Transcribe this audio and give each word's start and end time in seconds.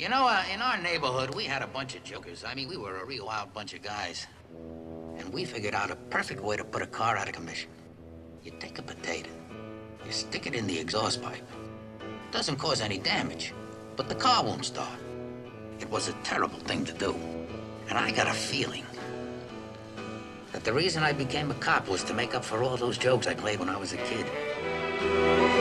You 0.00 0.08
know, 0.08 0.26
uh, 0.26 0.42
in 0.50 0.62
our 0.62 0.78
neighborhood, 0.78 1.34
we 1.34 1.44
had 1.44 1.60
a 1.60 1.66
bunch 1.66 1.94
of 1.94 2.02
jokers. 2.02 2.42
I 2.42 2.54
mean, 2.54 2.70
we 2.70 2.78
were 2.78 2.96
a 3.00 3.04
real 3.04 3.26
wild 3.26 3.52
bunch 3.52 3.74
of 3.74 3.82
guys. 3.82 4.26
And 5.18 5.30
we 5.30 5.44
figured 5.44 5.74
out 5.74 5.90
a 5.90 5.94
perfect 5.94 6.40
way 6.40 6.56
to 6.56 6.64
put 6.64 6.80
a 6.80 6.86
car 6.86 7.18
out 7.18 7.28
of 7.28 7.34
commission. 7.34 7.68
You 8.42 8.52
take 8.58 8.78
a 8.78 8.82
potato, 8.82 9.28
you 10.06 10.10
stick 10.10 10.46
it 10.46 10.54
in 10.54 10.66
the 10.66 10.78
exhaust 10.78 11.20
pipe. 11.20 11.46
It 12.00 12.32
doesn't 12.32 12.56
cause 12.56 12.80
any 12.80 12.96
damage, 12.96 13.52
but 13.94 14.08
the 14.08 14.14
car 14.14 14.42
won't 14.42 14.64
start. 14.64 14.98
It 15.80 15.90
was 15.90 16.08
a 16.08 16.14
terrible 16.24 16.60
thing 16.60 16.86
to 16.86 16.94
do. 16.94 17.14
And 17.90 17.98
I 17.98 18.10
got 18.10 18.26
a 18.26 18.32
feeling 18.32 18.86
that 20.52 20.64
the 20.64 20.72
reason 20.72 21.02
I 21.02 21.12
became 21.12 21.50
a 21.50 21.54
cop 21.56 21.88
was 21.88 22.02
to 22.04 22.14
make 22.14 22.34
up 22.34 22.42
for 22.42 22.62
all 22.62 22.78
those 22.78 22.96
jokes 22.96 23.26
I 23.26 23.34
played 23.34 23.58
when 23.58 23.68
I 23.68 23.76
was 23.76 23.92
a 23.92 23.98
kid. 23.98 25.59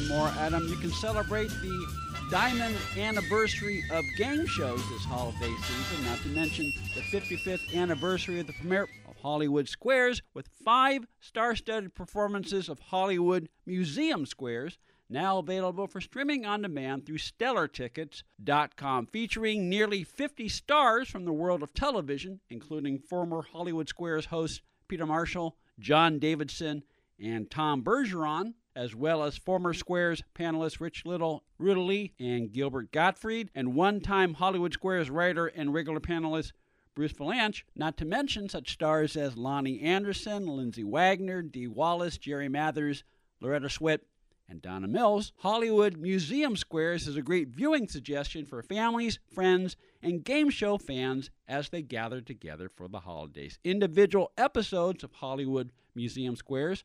One 0.00 0.08
more, 0.08 0.28
Adam. 0.38 0.66
You 0.66 0.76
can 0.76 0.92
celebrate 0.92 1.50
the 1.50 1.86
diamond 2.30 2.74
anniversary 2.96 3.84
of 3.92 4.02
game 4.16 4.46
shows 4.46 4.80
this 4.88 5.04
holiday 5.04 5.52
season, 5.62 6.04
not 6.06 6.18
to 6.20 6.28
mention 6.28 6.72
the 6.94 7.02
55th 7.02 7.74
anniversary 7.74 8.40
of 8.40 8.46
the 8.46 8.54
premiere 8.54 8.88
of 9.06 9.16
Hollywood 9.18 9.68
Squares, 9.68 10.22
with 10.32 10.48
five 10.64 11.06
star 11.20 11.54
studded 11.54 11.94
performances 11.94 12.70
of 12.70 12.78
Hollywood 12.78 13.50
Museum 13.66 14.24
Squares. 14.24 14.78
Now 15.10 15.38
available 15.38 15.86
for 15.86 16.00
streaming 16.00 16.46
on 16.46 16.62
demand 16.62 17.04
through 17.04 17.18
StellarTickets.com, 17.18 19.06
featuring 19.06 19.68
nearly 19.68 20.04
50 20.04 20.48
stars 20.48 21.10
from 21.10 21.26
the 21.26 21.32
world 21.32 21.62
of 21.62 21.74
television, 21.74 22.40
including 22.48 23.00
former 23.00 23.42
Hollywood 23.52 23.88
Squares 23.88 24.26
hosts 24.26 24.62
Peter 24.88 25.04
Marshall, 25.04 25.56
John 25.78 26.18
Davidson, 26.18 26.84
and 27.22 27.50
Tom 27.50 27.82
Bergeron, 27.82 28.54
as 28.74 28.94
well 28.94 29.22
as 29.24 29.36
former 29.36 29.74
Squares 29.74 30.22
panelists 30.34 30.80
Rich 30.80 31.04
Little, 31.04 31.44
Lee, 31.58 32.12
and 32.18 32.52
Gilbert 32.52 32.92
Gottfried, 32.92 33.50
and 33.54 33.74
one 33.74 34.00
time 34.00 34.34
Hollywood 34.34 34.72
Squares 34.72 35.10
writer 35.10 35.46
and 35.46 35.74
regular 35.74 36.00
panelist 36.00 36.52
Bruce 36.94 37.12
Vilanch, 37.12 37.62
not 37.74 37.96
to 37.96 38.04
mention 38.04 38.48
such 38.48 38.72
stars 38.72 39.16
as 39.16 39.34
Loni 39.34 39.82
Anderson, 39.82 40.46
Lindsay 40.46 40.84
Wagner, 40.84 41.42
Dee 41.42 41.68
Wallace, 41.68 42.18
Jerry 42.18 42.48
Mathers, 42.48 43.04
Loretta 43.40 43.68
Swit, 43.68 44.00
and 44.50 44.60
Donna 44.60 44.88
Mills. 44.88 45.32
Hollywood 45.38 45.96
Museum 45.96 46.56
Squares 46.56 47.06
is 47.06 47.16
a 47.16 47.22
great 47.22 47.48
viewing 47.48 47.86
suggestion 47.86 48.44
for 48.44 48.62
families, 48.62 49.20
friends, 49.32 49.76
and 50.02 50.24
game 50.24 50.50
show 50.50 50.76
fans 50.76 51.30
as 51.46 51.68
they 51.68 51.82
gather 51.82 52.20
together 52.20 52.68
for 52.68 52.88
the 52.88 53.00
holidays. 53.00 53.58
Individual 53.64 54.32
episodes 54.36 55.04
of 55.04 55.12
Hollywood 55.12 55.70
Museum 55.94 56.34
Squares 56.34 56.84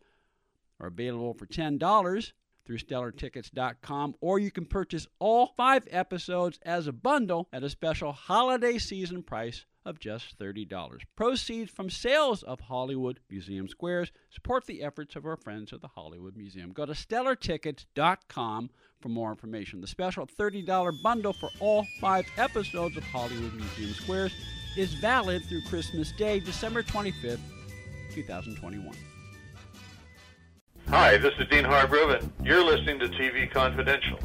are 0.79 0.87
available 0.87 1.33
for 1.33 1.45
$10 1.45 2.31
through 2.65 2.77
stellartickets.com, 2.77 4.15
or 4.21 4.39
you 4.39 4.51
can 4.51 4.65
purchase 4.65 5.07
all 5.19 5.53
five 5.55 5.87
episodes 5.91 6.59
as 6.63 6.87
a 6.87 6.93
bundle 6.93 7.47
at 7.53 7.63
a 7.63 7.69
special 7.69 8.11
holiday 8.11 8.77
season 8.77 9.21
price 9.23 9.65
of 9.85 9.99
just 9.99 10.37
$30. 10.39 10.99
Proceeds 11.15 11.69
from 11.69 11.89
sales 11.89 12.41
of 12.41 12.59
Hollywood 12.59 13.19
Museum 13.29 13.67
Squares 13.67 14.11
support 14.31 14.65
the 14.65 14.81
efforts 14.81 15.15
of 15.15 15.25
our 15.25 15.37
friends 15.37 15.71
at 15.71 15.81
the 15.81 15.87
Hollywood 15.87 16.35
Museum. 16.35 16.71
Go 16.71 16.87
to 16.87 16.93
stellartickets.com 16.93 18.69
for 18.99 19.09
more 19.09 19.29
information. 19.29 19.81
The 19.81 19.87
special 19.87 20.25
$30 20.25 21.03
bundle 21.03 21.33
for 21.33 21.49
all 21.59 21.85
five 22.01 22.25
episodes 22.37 22.97
of 22.97 23.03
Hollywood 23.03 23.53
Museum 23.53 23.93
Squares 23.93 24.33
is 24.75 24.95
valid 24.95 25.43
through 25.45 25.61
Christmas 25.69 26.11
Day, 26.13 26.39
December 26.39 26.81
25th, 26.81 27.39
2021. 28.11 29.14
Hi, 30.89 31.17
this 31.17 31.33
is 31.39 31.47
Dean 31.49 31.63
Hargrove, 31.63 32.11
and 32.11 32.31
you're 32.43 32.63
listening 32.63 32.99
to 32.99 33.07
TV 33.07 33.49
Confidential. 33.49 34.19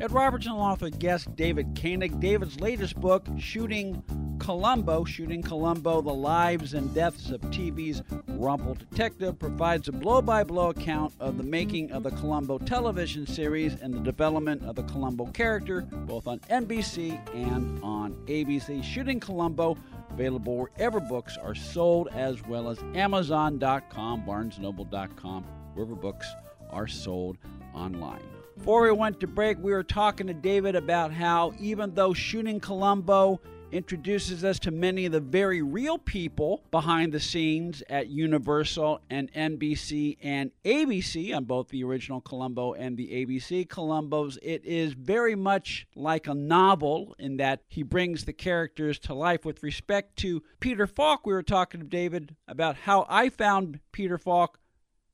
Ed 0.00 0.12
Robertson, 0.12 0.52
along 0.52 0.78
with 0.80 0.98
guest 1.00 1.34
David 1.34 1.78
Koenig. 1.80 2.20
David's 2.20 2.60
latest 2.60 2.94
book, 3.00 3.26
Shooting 3.38 4.04
Columbo, 4.38 5.04
Shooting 5.04 5.42
Columbo, 5.42 6.00
The 6.02 6.14
Lives 6.14 6.74
and 6.74 6.94
Deaths 6.94 7.30
of 7.30 7.40
TV's 7.40 8.02
Rumple 8.28 8.74
Detective, 8.74 9.36
provides 9.38 9.88
a 9.88 9.92
blow 9.92 10.22
by 10.22 10.44
blow 10.44 10.70
account 10.70 11.12
of 11.18 11.38
the 11.38 11.42
making 11.42 11.90
of 11.90 12.04
the 12.04 12.12
Columbo 12.12 12.58
television 12.58 13.26
series 13.26 13.74
and 13.80 13.92
the 13.92 14.00
development 14.00 14.62
of 14.64 14.76
the 14.76 14.84
Columbo 14.84 15.26
character, 15.26 15.80
both 15.80 16.28
on 16.28 16.38
NBC 16.50 17.18
and 17.34 17.82
on 17.82 18.12
ABC. 18.26 18.84
Shooting 18.84 19.18
Columbo, 19.18 19.76
available 20.10 20.56
wherever 20.56 21.00
books 21.00 21.36
are 21.36 21.54
sold, 21.54 22.08
as 22.12 22.42
well 22.46 22.68
as 22.68 22.78
Amazon.com, 22.94 24.22
BarnesNoble.com, 24.24 25.44
wherever 25.76 25.94
books 25.94 26.26
are 26.70 26.86
sold 26.86 27.36
online. 27.74 28.22
Before 28.56 28.82
we 28.82 28.92
went 28.92 29.20
to 29.20 29.26
break, 29.26 29.58
we 29.58 29.72
were 29.72 29.84
talking 29.84 30.26
to 30.26 30.34
David 30.34 30.74
about 30.74 31.12
how 31.12 31.52
even 31.60 31.94
though 31.94 32.14
Shooting 32.14 32.58
Columbo 32.58 33.40
introduces 33.72 34.44
us 34.44 34.58
to 34.60 34.70
many 34.70 35.06
of 35.06 35.12
the 35.12 35.20
very 35.20 35.60
real 35.60 35.98
people 35.98 36.62
behind 36.70 37.12
the 37.12 37.20
scenes 37.20 37.82
at 37.90 38.08
Universal 38.08 39.00
and 39.10 39.30
NBC 39.32 40.16
and 40.22 40.50
ABC 40.64 41.36
on 41.36 41.44
both 41.44 41.68
the 41.68 41.84
original 41.84 42.20
Columbo 42.20 42.72
and 42.74 42.96
the 42.96 43.08
ABC 43.08 43.66
Columbos, 43.66 44.38
it 44.42 44.64
is 44.64 44.94
very 44.94 45.34
much 45.34 45.86
like 45.94 46.26
a 46.26 46.34
novel 46.34 47.14
in 47.18 47.36
that 47.36 47.60
he 47.68 47.82
brings 47.82 48.24
the 48.24 48.32
characters 48.32 48.98
to 49.00 49.12
life. 49.14 49.44
With 49.44 49.62
respect 49.62 50.16
to 50.20 50.42
Peter 50.60 50.86
Falk, 50.86 51.26
we 51.26 51.34
were 51.34 51.42
talking 51.42 51.80
to 51.80 51.86
David 51.86 52.34
about 52.48 52.76
how 52.76 53.04
I 53.08 53.28
found 53.28 53.80
Peter 53.92 54.16
Falk 54.16 54.58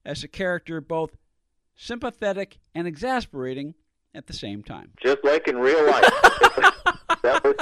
as 0.05 0.25
a 0.25 0.29
character 0.29 0.81
both 0.81 1.17
sympathetic 1.77 2.59
and 2.75 2.87
exasperating 2.87 3.75
at 4.15 4.27
the 4.27 4.33
same 4.33 4.63
time. 4.63 4.93
Just 5.03 5.25
like 5.25 5.49
in 5.49 5.57
real 5.57 5.85
life. 5.87 6.03
that 7.23 7.41
was 7.45 7.55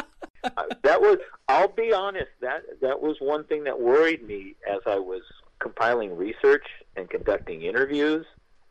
that 0.83 1.01
was 1.01 1.19
I'll 1.49 1.69
be 1.69 1.93
honest, 1.93 2.31
that 2.41 2.63
that 2.81 3.01
was 3.01 3.17
one 3.21 3.45
thing 3.45 3.65
that 3.65 3.81
worried 3.81 4.27
me 4.27 4.55
as 4.69 4.81
I 4.87 4.99
was 4.99 5.23
compiling 5.59 6.17
research 6.17 6.67
and 6.97 7.09
conducting 7.09 7.63
interviews 7.63 8.25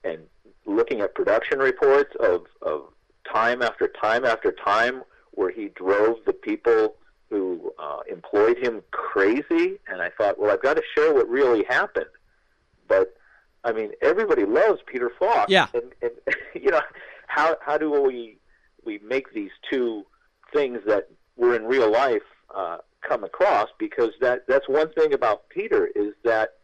and 0.04 0.20
looking 0.66 1.02
at 1.02 1.14
production 1.14 1.60
reports 1.60 2.14
of, 2.20 2.46
of 2.62 2.94
time 3.32 3.62
after 3.62 3.88
time 4.02 4.26
after 4.26 4.52
time 4.52 5.04
where 5.32 5.52
he 5.52 5.70
drove 5.76 6.18
the 6.26 6.34
people 6.34 6.96
who 7.30 7.72
uh, 7.78 8.00
employed 8.10 8.58
him 8.58 8.82
crazy 8.92 9.78
and 9.88 10.02
I 10.02 10.10
thought, 10.18 10.40
well 10.40 10.52
I've 10.52 10.64
got 10.64 10.76
to 10.76 10.84
show 10.98 11.14
what 11.14 11.30
really 11.30 11.64
happened. 11.70 12.06
But 12.88 13.14
I 13.64 13.74
mean, 13.74 13.92
everybody 14.02 14.46
loves 14.46 14.82
Peter 14.86 15.12
Falk. 15.18 15.50
Yeah. 15.50 15.68
And, 15.74 15.92
and 16.02 16.12
you 16.64 16.72
know, 16.72 16.82
how 17.28 17.58
how 17.62 17.78
do 17.78 18.02
we 18.02 18.38
we 18.84 19.00
make 19.00 19.34
these 19.34 19.52
two 19.70 20.06
things 20.54 20.80
that 20.88 21.10
were 21.36 21.56
in 21.56 21.66
real 21.66 21.92
life 21.92 22.24
uh, 22.54 22.78
come 23.02 23.24
across? 23.24 23.70
Because 23.78 24.12
that 24.22 24.46
that's 24.48 24.68
one 24.68 24.92
thing 24.94 25.14
about 25.14 25.50
Peter 25.50 25.88
is 25.96 26.14
that 26.24 26.58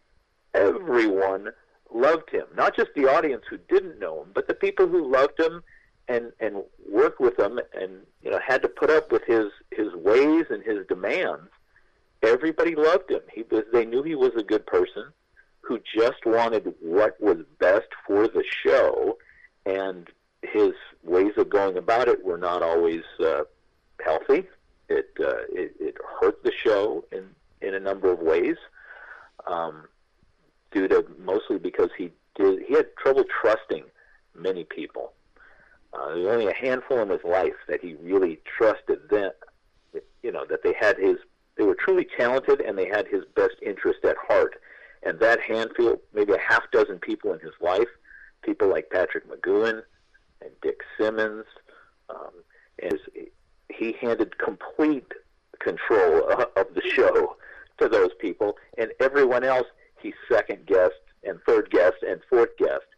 everyone 0.54 1.50
loved 1.94 2.30
him, 2.30 2.46
not 2.56 2.76
just 2.76 2.90
the 2.96 3.06
audience 3.06 3.44
who 3.50 3.58
didn't 3.70 4.00
know 4.00 4.22
him, 4.22 4.32
but 4.34 4.48
the 4.48 4.54
people 4.54 4.88
who 4.88 5.12
loved 5.12 5.40
him 5.40 5.62
and 6.08 6.32
and 6.40 6.64
worked 6.90 7.20
with 7.20 7.38
him 7.40 7.60
and 7.74 7.92
you 8.22 8.32
know 8.32 8.40
had 8.46 8.62
to 8.62 8.70
put 8.70 8.90
up 8.90 9.12
with 9.12 9.24
his 9.26 9.48
his 9.72 9.94
ways 9.96 10.46
and 10.50 10.64
his 10.64 10.86
demands. 10.88 11.50
Everybody 12.24 12.76
loved 12.76 13.12
him. 13.12 13.22
He 13.32 13.44
was 13.52 13.64
they 13.74 13.86
knew 13.86 14.02
he 14.02 14.16
was 14.16 14.32
a 14.36 14.44
good 14.44 14.66
person 14.66 15.12
who 15.66 15.80
just 15.98 16.26
wanted 16.26 16.74
what 16.80 17.20
was 17.20 17.38
best 17.60 17.88
for 18.06 18.28
the 18.28 18.44
show, 18.64 19.18
and 19.66 20.08
his 20.42 20.74
ways 21.04 21.34
of 21.38 21.50
going 21.50 21.78
about 21.78 22.08
it 22.08 22.24
were 22.24 22.38
not 22.38 22.62
always 22.62 23.02
uh, 23.20 23.44
healthy. 24.04 24.48
It, 24.90 25.10
uh, 25.20 25.46
it 25.50 25.76
it 25.80 25.98
hurt 26.20 26.44
the 26.44 26.52
show 26.52 27.04
in 27.12 27.30
in 27.62 27.74
a 27.74 27.80
number 27.80 28.12
of 28.12 28.20
ways, 28.20 28.58
um, 29.48 29.88
due 30.72 30.88
to 30.88 31.06
mostly 31.20 31.58
because 31.58 31.90
he 31.98 32.12
did 32.36 32.62
he 32.68 32.76
had 32.76 32.96
trouble 32.98 33.24
trusting 33.42 33.86
many 34.36 34.64
people. 34.64 35.14
Uh, 35.94 36.10
there 36.10 36.18
was 36.18 36.28
only 36.28 36.48
a 36.48 36.54
handful 36.54 37.00
in 37.00 37.10
his 37.10 37.24
life 37.24 37.56
that 37.68 37.82
he 37.82 37.96
really 37.96 38.40
trusted. 38.46 39.00
Then, 39.10 39.32
you 40.22 40.32
know, 40.32 40.46
that 40.48 40.62
they 40.62 40.76
had 40.80 40.98
his 41.00 41.16
they 41.58 41.64
were 41.64 41.76
truly 41.76 42.06
talented 42.18 42.62
and 42.62 42.78
they 42.78 42.88
had 42.88 43.08
his 43.08 43.24
best 43.36 43.56
interest 43.64 44.04
at 44.04 44.18
heart 44.18 44.62
and 45.06 45.20
that 45.20 45.40
handful, 45.40 46.02
maybe 46.14 46.34
a 46.34 46.40
half 46.40 46.70
dozen 46.72 46.98
people 47.00 47.32
in 47.34 47.40
his 47.40 47.54
life, 47.62 47.88
people 48.42 48.68
like 48.68 48.90
Patrick 48.90 49.30
McGoohan 49.30 49.84
and 50.42 50.52
Dick 50.62 50.82
Simmons, 50.98 51.46
um, 52.10 52.32
and 52.82 53.00
he 53.70 53.94
handed 54.02 54.38
complete 54.38 55.12
control 55.60 56.30
of 56.56 56.68
the 56.74 56.82
show 56.90 57.38
to 57.80 57.88
those 57.88 58.14
people, 58.20 58.58
and 58.78 58.92
everyone 59.00 59.44
else 59.44 59.68
he 60.02 60.14
second 60.32 60.66
guessed 60.66 60.94
and 61.24 61.40
third 61.48 61.70
guessed 61.70 62.04
and 62.08 62.22
fourth 62.30 62.56
guessed. 62.58 62.92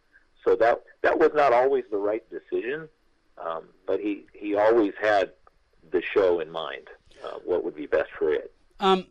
So 0.44 0.56
that 0.56 0.82
that 1.02 1.18
was 1.18 1.30
not 1.34 1.52
always 1.52 1.84
the 1.90 1.96
right 1.98 2.24
decision, 2.30 2.88
Um, 3.38 3.68
but 3.86 4.00
he 4.00 4.26
he 4.32 4.56
always 4.56 4.94
had 5.00 5.32
the 5.90 6.02
show 6.02 6.40
in 6.40 6.50
mind, 6.50 6.88
uh, 7.24 7.38
what 7.44 7.64
would 7.64 7.76
be 7.76 7.86
best 7.86 8.10
for 8.18 8.32
it. 8.32 8.52
Um, 8.80 9.06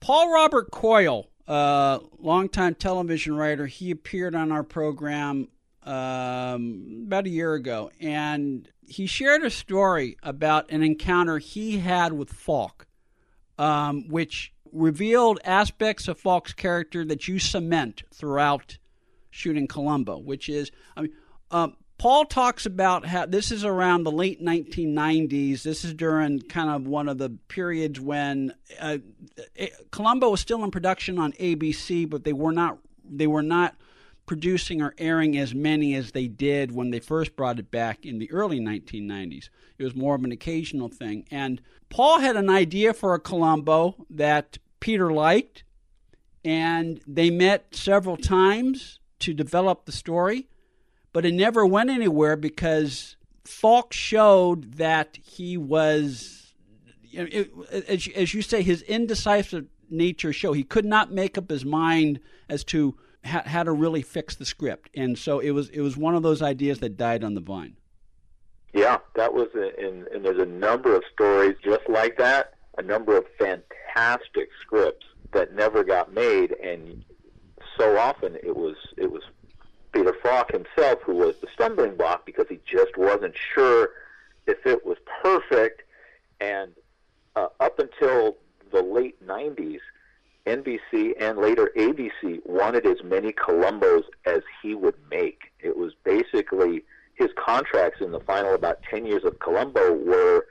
Paul 0.00 0.32
Robert 0.32 0.70
Coyle, 0.70 1.28
uh, 1.48 2.00
longtime 2.18 2.74
television 2.74 3.34
writer, 3.34 3.66
he 3.66 3.90
appeared 3.90 4.34
on 4.34 4.52
our 4.52 4.62
program 4.62 5.48
um, 5.82 7.04
about 7.06 7.24
a 7.24 7.30
year 7.30 7.54
ago, 7.54 7.90
and 8.00 8.68
he 8.86 9.06
shared 9.06 9.42
a 9.42 9.50
story 9.50 10.18
about 10.22 10.70
an 10.70 10.82
encounter 10.82 11.38
he 11.38 11.78
had 11.78 12.12
with 12.12 12.30
Falk, 12.30 12.86
um, 13.56 14.08
which 14.08 14.52
revealed 14.72 15.40
aspects 15.42 16.06
of 16.06 16.18
Falk's 16.18 16.52
character 16.52 17.04
that 17.06 17.26
you 17.26 17.38
cement 17.38 18.02
throughout 18.12 18.76
shooting 19.30 19.66
Columbo, 19.66 20.18
which 20.18 20.50
is, 20.50 20.70
I 20.96 21.02
mean, 21.02 21.12
um, 21.50 21.76
Paul 21.98 22.26
talks 22.26 22.64
about 22.64 23.06
how 23.06 23.26
this 23.26 23.50
is 23.50 23.64
around 23.64 24.04
the 24.04 24.12
late 24.12 24.40
1990s. 24.40 25.62
This 25.62 25.84
is 25.84 25.92
during 25.94 26.40
kind 26.42 26.70
of 26.70 26.86
one 26.86 27.08
of 27.08 27.18
the 27.18 27.30
periods 27.48 27.98
when 27.98 28.54
uh, 28.80 28.98
Columbo 29.90 30.30
was 30.30 30.40
still 30.40 30.62
in 30.62 30.70
production 30.70 31.18
on 31.18 31.32
ABC, 31.32 32.08
but 32.08 32.22
they 32.22 32.32
were 32.32 32.52
not 32.52 32.78
they 33.04 33.26
were 33.26 33.42
not 33.42 33.74
producing 34.26 34.80
or 34.80 34.94
airing 34.98 35.36
as 35.36 35.54
many 35.54 35.94
as 35.94 36.12
they 36.12 36.28
did 36.28 36.70
when 36.70 36.90
they 36.90 37.00
first 37.00 37.34
brought 37.34 37.58
it 37.58 37.70
back 37.70 38.04
in 38.04 38.18
the 38.18 38.30
early 38.30 38.60
1990s. 38.60 39.48
It 39.78 39.84
was 39.84 39.96
more 39.96 40.14
of 40.14 40.22
an 40.22 40.30
occasional 40.30 40.88
thing. 40.88 41.24
And 41.30 41.60
Paul 41.88 42.20
had 42.20 42.36
an 42.36 42.50
idea 42.50 42.92
for 42.92 43.14
a 43.14 43.18
Columbo 43.18 44.06
that 44.10 44.58
Peter 44.80 45.10
liked, 45.10 45.64
and 46.44 47.00
they 47.06 47.30
met 47.30 47.74
several 47.74 48.18
times 48.18 49.00
to 49.20 49.32
develop 49.32 49.86
the 49.86 49.92
story 49.92 50.46
but 51.12 51.24
it 51.24 51.34
never 51.34 51.64
went 51.64 51.90
anywhere 51.90 52.36
because 52.36 53.16
Falk 53.44 53.92
showed 53.92 54.74
that 54.74 55.18
he 55.22 55.56
was, 55.56 56.52
it, 57.12 57.50
as, 57.70 58.08
as 58.14 58.34
you 58.34 58.42
say, 58.42 58.62
his 58.62 58.82
indecisive 58.82 59.66
nature 59.90 60.32
show. 60.32 60.52
He 60.52 60.64
could 60.64 60.84
not 60.84 61.12
make 61.12 61.38
up 61.38 61.50
his 61.50 61.64
mind 61.64 62.20
as 62.48 62.64
to 62.64 62.96
how, 63.24 63.42
how 63.44 63.62
to 63.62 63.72
really 63.72 64.02
fix 64.02 64.34
the 64.36 64.44
script, 64.44 64.90
and 64.94 65.18
so 65.18 65.38
it 65.38 65.50
was 65.50 65.68
it 65.70 65.80
was 65.80 65.96
one 65.96 66.14
of 66.14 66.22
those 66.22 66.42
ideas 66.42 66.78
that 66.80 66.96
died 66.96 67.24
on 67.24 67.34
the 67.34 67.40
vine. 67.40 67.76
Yeah, 68.72 68.98
that 69.16 69.32
was, 69.32 69.48
and 69.54 70.24
there's 70.24 70.40
a 70.40 70.46
number 70.46 70.94
of 70.94 71.02
stories 71.12 71.56
just 71.64 71.88
like 71.88 72.16
that. 72.18 72.54
A 72.76 72.82
number 72.82 73.16
of 73.16 73.24
fantastic 73.38 74.50
scripts 74.60 75.06
that 75.32 75.54
never 75.54 75.82
got 75.82 76.12
made, 76.12 76.52
and 76.62 77.04
so 77.76 77.98
often 77.98 78.36
it 78.36 78.54
was 78.54 78.76
it 78.96 79.10
was 79.10 79.22
Peter 79.92 80.14
Falk 80.22 80.52
himself 80.52 81.00
who 81.02 81.14
was 81.14 81.36
the 81.40 81.48
stumbling 81.52 81.96
block 81.96 82.26
because 82.26 82.46
he 82.48 82.60
just 82.64 82.96
wasn't 82.96 83.34
sure 83.54 83.90
if 84.46 84.64
it 84.66 84.84
was 84.84 84.96
perfect. 85.22 85.82
And 86.40 86.72
uh, 87.36 87.48
up 87.60 87.78
until 87.78 88.36
the 88.72 88.82
late 88.82 89.24
90s, 89.26 89.80
NBC 90.46 91.12
and 91.20 91.38
later 91.38 91.70
ABC 91.76 92.40
wanted 92.46 92.86
as 92.86 93.02
many 93.04 93.32
Columbos 93.32 94.04
as 94.24 94.40
he 94.62 94.74
would 94.74 94.94
make. 95.10 95.52
It 95.60 95.76
was 95.76 95.92
basically 96.04 96.84
his 97.14 97.28
contracts 97.36 98.00
in 98.00 98.12
the 98.12 98.20
final 98.20 98.54
about 98.54 98.82
10 98.90 99.04
years 99.04 99.24
of 99.24 99.38
Columbo 99.40 99.92
were 99.92 100.46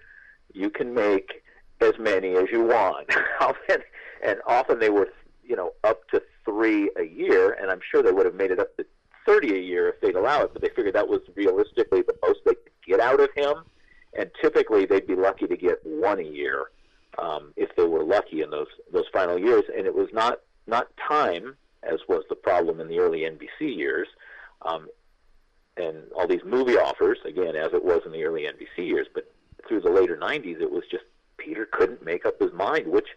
you 0.54 0.70
can 0.70 0.94
make 0.94 1.44
as 1.82 1.94
many 2.00 2.36
as 2.36 2.46
you 2.52 2.64
want. 2.64 3.10
and 4.24 4.40
often 4.46 4.80
they 4.80 4.90
were, 4.90 5.10
you 5.44 5.56
know, 5.56 5.74
up 5.84 6.08
to 6.10 6.22
three 6.46 6.90
a 6.98 7.04
year, 7.04 7.54
and 7.54 7.72
I'm 7.72 7.80
sure 7.90 8.02
they 8.02 8.12
would 8.12 8.26
have 8.26 8.36
made 8.36 8.52
it 8.52 8.60
up 8.60 8.76
to 8.78 8.86
30 9.28 9.56
a 9.56 9.60
year 9.60 9.90
if 9.90 10.00
they'd 10.02 10.16
allow 10.16 10.42
it, 10.42 10.52
but 10.54 10.62
they 10.62 10.70
figured 10.70 10.96
that 10.96 11.08
was 11.08 11.20
realistically 11.36 12.02
the 12.02 12.16
most 12.24 12.40
they 12.46 12.54
could 12.56 12.72
get 12.88 13.00
out 13.00 13.20
of 13.20 13.30
him. 13.36 13.64
And 14.18 14.32
typically 14.42 14.86
they'd 14.86 15.06
be 15.06 15.16
lucky 15.16 15.46
to 15.48 15.58
get 15.58 15.86
one 15.86 16.20
a 16.20 16.24
year 16.24 16.72
um, 17.20 17.54
if 17.56 17.76
they 17.76 17.84
were 17.84 18.04
lucky 18.04 18.42
in 18.42 18.50
those 18.50 18.68
those 18.92 19.06
final 19.12 19.38
years. 19.38 19.64
And 19.76 19.86
it 19.86 19.94
was 19.94 20.08
not 20.14 20.40
not 20.66 20.88
time, 21.08 21.56
as 21.84 22.00
was 22.08 22.24
the 22.30 22.36
problem 22.36 22.80
in 22.80 22.88
the 22.88 23.00
early 23.00 23.20
NBC 23.20 23.76
years, 23.76 24.08
um, 24.64 24.88
and 25.76 25.98
all 26.16 26.28
these 26.28 26.44
movie 26.46 26.78
offers 26.78 27.20
again, 27.26 27.56
as 27.56 27.74
it 27.74 27.84
was 27.84 28.02
in 28.06 28.12
the 28.12 28.24
early 28.24 28.44
NBC 28.44 28.88
years. 28.88 29.08
But 29.14 29.32
through 29.68 29.82
the 29.82 29.90
later 29.90 30.18
90s, 30.18 30.62
it 30.62 30.72
was 30.72 30.84
just 30.90 31.04
Peter 31.38 31.68
couldn't 31.72 32.04
make 32.04 32.26
up 32.26 32.40
his 32.40 32.54
mind 32.54 32.88
which 32.88 33.10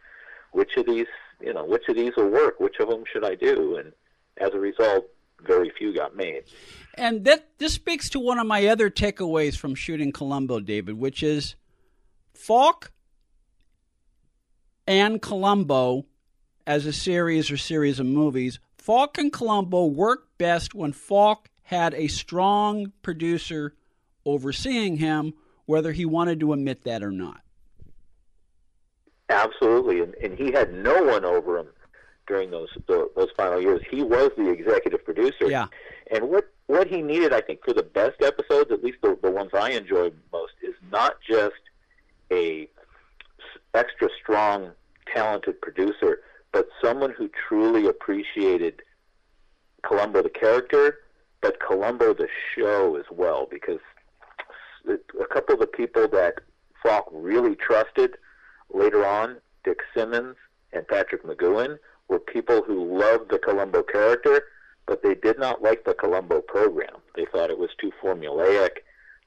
which 0.52 0.76
of 0.76 0.86
these 0.86 1.06
you 1.40 1.54
know 1.54 1.64
which 1.64 1.88
of 1.88 1.96
these 1.96 2.12
will 2.16 2.30
work, 2.30 2.58
which 2.60 2.80
of 2.80 2.88
them 2.88 3.04
should 3.10 3.24
I 3.24 3.36
do, 3.36 3.76
and 3.76 3.92
as 4.38 4.50
a 4.54 4.58
result, 4.58 5.06
very 5.46 5.70
few 5.70 5.79
got 6.00 6.16
made. 6.16 6.44
And 6.94 7.24
that 7.24 7.46
this 7.58 7.74
speaks 7.74 8.08
to 8.10 8.20
one 8.20 8.38
of 8.38 8.46
my 8.46 8.66
other 8.66 8.88
takeaways 8.88 9.56
from 9.56 9.74
shooting 9.74 10.12
Columbo, 10.12 10.60
David, 10.60 10.98
which 10.98 11.22
is 11.22 11.56
Falk 12.32 12.90
and 14.86 15.20
Columbo 15.20 16.06
as 16.66 16.86
a 16.86 16.92
series 16.92 17.50
or 17.50 17.58
series 17.58 18.00
of 18.00 18.06
movies. 18.06 18.60
Falk 18.78 19.18
and 19.18 19.30
Columbo 19.30 19.86
worked 19.86 20.38
best 20.38 20.74
when 20.74 20.92
Falk 20.92 21.50
had 21.62 21.92
a 21.94 22.08
strong 22.08 22.92
producer 23.02 23.74
overseeing 24.24 24.96
him, 24.96 25.34
whether 25.66 25.92
he 25.92 26.06
wanted 26.06 26.40
to 26.40 26.52
admit 26.54 26.82
that 26.84 27.02
or 27.02 27.10
not. 27.10 27.42
Absolutely, 29.28 30.00
and, 30.00 30.14
and 30.14 30.38
he 30.38 30.50
had 30.50 30.72
no 30.72 31.02
one 31.04 31.24
over 31.24 31.58
him 31.58 31.68
during 32.30 32.50
those 32.52 32.68
those 32.86 33.28
final 33.36 33.60
years. 33.60 33.80
He 33.90 34.02
was 34.02 34.30
the 34.36 34.48
executive 34.48 35.04
producer. 35.04 35.50
Yeah. 35.50 35.66
And 36.12 36.28
what 36.30 36.48
what 36.68 36.86
he 36.86 37.02
needed, 37.02 37.32
I 37.32 37.40
think, 37.40 37.64
for 37.64 37.74
the 37.74 37.82
best 37.82 38.22
episodes, 38.22 38.70
at 38.70 38.84
least 38.84 38.98
the, 39.02 39.18
the 39.20 39.30
ones 39.30 39.50
I 39.52 39.70
enjoyed 39.72 40.16
most, 40.32 40.52
is 40.62 40.74
not 40.92 41.16
just 41.28 41.62
a 42.30 42.68
extra 43.74 44.08
strong, 44.22 44.70
talented 45.12 45.60
producer, 45.60 46.20
but 46.52 46.68
someone 46.82 47.10
who 47.10 47.28
truly 47.48 47.88
appreciated 47.88 48.82
Columbo 49.82 50.22
the 50.22 50.30
character, 50.30 50.98
but 51.40 51.58
Columbo 51.58 52.14
the 52.14 52.28
show 52.54 52.96
as 52.96 53.06
well, 53.10 53.48
because 53.50 53.80
a 54.88 55.26
couple 55.34 55.54
of 55.54 55.60
the 55.60 55.66
people 55.66 56.06
that 56.08 56.34
Falk 56.82 57.08
really 57.12 57.56
trusted 57.56 58.16
later 58.72 59.04
on, 59.04 59.38
Dick 59.64 59.78
Simmons 59.94 60.36
and 60.72 60.86
Patrick 60.86 61.24
McGoohan, 61.24 61.78
were 62.10 62.18
people 62.18 62.62
who 62.62 62.98
loved 62.98 63.30
the 63.30 63.38
Columbo 63.38 63.82
character, 63.82 64.42
but 64.86 65.02
they 65.02 65.14
did 65.14 65.38
not 65.38 65.62
like 65.62 65.84
the 65.84 65.94
Columbo 65.94 66.40
program. 66.40 66.96
They 67.14 67.24
thought 67.24 67.50
it 67.50 67.58
was 67.58 67.70
too 67.80 67.92
formulaic, 68.02 68.78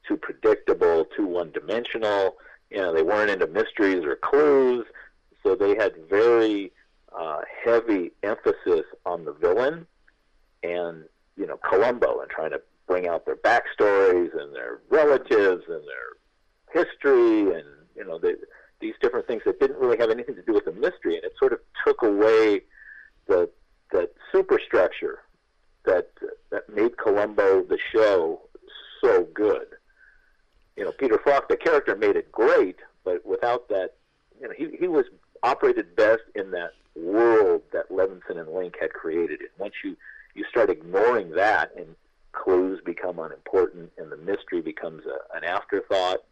too 0.08 0.18
predictable, 0.18 1.06
too 1.16 1.26
one-dimensional. 1.26 2.36
You 2.70 2.78
know, 2.78 2.94
they 2.94 3.04
weren't 3.04 3.32
into 3.32 3.48
mysteries 3.48 4.04
or 4.04 4.18
clues, 4.18 4.86
so 5.42 5.56
they 5.56 5.76
had 5.76 5.94
very 6.10 6.74
uh, 7.18 7.42
heavy 7.64 8.12
emphasis 8.22 8.86
on 9.06 9.26
the 9.26 9.34
villain 9.34 9.88
and 10.64 11.04
you 11.38 11.46
know 11.46 11.58
Columbo 11.58 12.22
and 12.22 12.30
trying 12.30 12.52
to 12.52 12.62
bring 12.88 13.08
out 13.08 13.26
their 13.26 13.36
backstories 13.36 14.32
and 14.40 14.56
their 14.56 14.80
relatives 14.90 15.64
and 15.68 15.84
their 15.86 16.84
history 16.84 17.54
and 17.54 17.66
you 17.96 18.04
know 18.04 18.18
they, 18.18 18.34
these 18.84 18.94
different 19.02 19.26
things 19.26 19.42
that 19.46 19.60
didn't 19.60 19.78
really 19.78 19.98
have 19.98 20.10
anything 20.10 20.36
to 20.36 20.42
do 20.42 20.54
with 20.54 20.66
the 20.66 20.74
mystery, 20.74 21.16
and 21.16 21.24
it 21.24 21.34
sort 21.40 21.54
of 21.54 21.60
took 21.86 22.04
away 22.04 22.62
the 23.28 23.50
the 23.92 24.10
superstructure 24.32 25.20
that 25.86 26.10
that 26.52 26.70
made 26.70 26.98
Columbo 26.98 27.64
the 27.64 27.78
show 27.92 28.42
so 29.04 29.28
good. 29.34 29.68
You 30.76 30.86
know, 30.86 30.92
Peter 30.92 31.20
Falk, 31.24 31.50
the 31.50 31.58
character, 31.58 31.96
made 31.96 32.16
it 32.16 32.32
great, 32.32 32.78
but 33.04 33.24
without 33.26 33.70
that, 33.70 33.92
you 34.42 34.48
know, 34.48 34.54
he 34.58 34.76
he 34.78 34.88
was 34.88 35.06
operated 35.44 35.96
best 35.96 36.24
in 36.36 36.52
that 36.52 36.72
world 36.96 37.62
that 37.72 37.90
Levinson 37.90 38.40
and 38.40 38.50
Link 38.50 38.76
had 38.80 38.94
created. 38.94 39.40
And 39.42 39.50
once 39.58 39.74
you 39.84 39.96
you 40.34 40.46
start 40.50 40.70
ignoring 40.70 41.32
that, 41.32 41.72
and 41.78 41.96
clues 42.32 42.80
become 42.84 43.20
unimportant, 43.20 43.92
and 43.98 44.12
the 44.12 44.18
mystery 44.18 44.62
becomes 44.62 45.04
a, 45.06 45.38
an 45.38 45.44
afterthought, 45.44 46.24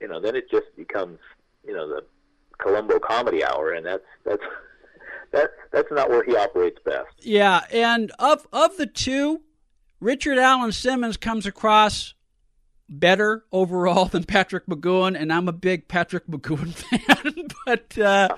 you 0.00 0.08
know, 0.08 0.20
then 0.20 0.34
it 0.34 0.50
just 0.50 0.74
becomes 0.76 1.18
you 1.64 1.74
know 1.74 1.88
the 1.88 2.04
Columbo 2.58 2.98
comedy 2.98 3.44
hour, 3.44 3.72
and 3.72 3.86
that's 3.86 4.04
that's 4.24 4.42
that 5.32 5.50
that's 5.72 5.88
not 5.90 6.08
where 6.08 6.22
he 6.24 6.36
operates 6.36 6.78
best. 6.84 7.08
Yeah, 7.20 7.62
and 7.72 8.10
of 8.18 8.46
of 8.52 8.76
the 8.76 8.86
two, 8.86 9.42
Richard 10.00 10.38
Alan 10.38 10.72
Simmons 10.72 11.16
comes 11.16 11.46
across 11.46 12.14
better 12.88 13.44
overall 13.52 14.06
than 14.06 14.24
Patrick 14.24 14.66
McGoohan, 14.66 15.20
and 15.20 15.32
I'm 15.32 15.48
a 15.48 15.52
big 15.52 15.88
Patrick 15.88 16.26
McGoohan 16.26 16.72
fan. 17.24 17.48
but 17.66 17.98
uh, 17.98 18.28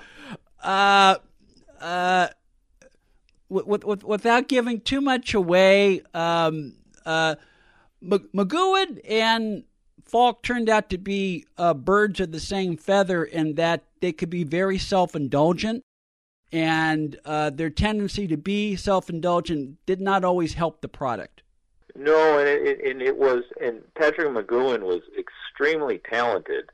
uh, 0.61 1.15
uh, 1.79 2.27
with, 3.49 3.83
with, 3.83 4.03
without 4.03 4.47
giving 4.47 4.81
too 4.81 5.01
much 5.01 5.33
away, 5.33 6.01
um, 6.13 6.73
uh, 7.05 7.35
McGoohan 8.03 8.99
and 9.07 9.63
Falk 10.05 10.43
turned 10.43 10.69
out 10.69 10.89
to 10.89 10.97
be 10.97 11.45
uh, 11.57 11.73
birds 11.73 12.19
of 12.19 12.31
the 12.31 12.39
same 12.39 12.75
feather 12.75 13.23
in 13.23 13.55
that 13.55 13.83
they 14.01 14.11
could 14.11 14.29
be 14.29 14.43
very 14.43 14.77
self 14.77 15.15
indulgent 15.15 15.83
and 16.51 17.19
uh, 17.25 17.49
their 17.49 17.69
tendency 17.69 18.27
to 18.27 18.37
be 18.37 18.75
self 18.75 19.09
indulgent 19.09 19.77
did 19.85 20.01
not 20.01 20.23
always 20.23 20.53
help 20.53 20.81
the 20.81 20.87
product. 20.87 21.43
No, 21.95 22.39
and 22.39 22.47
it, 22.47 22.79
and 22.85 23.01
it 23.01 23.17
was, 23.17 23.43
and 23.61 23.81
Patrick 23.95 24.27
McGoohan 24.27 24.81
was 24.81 25.01
extremely 25.17 25.99
talented, 26.09 26.69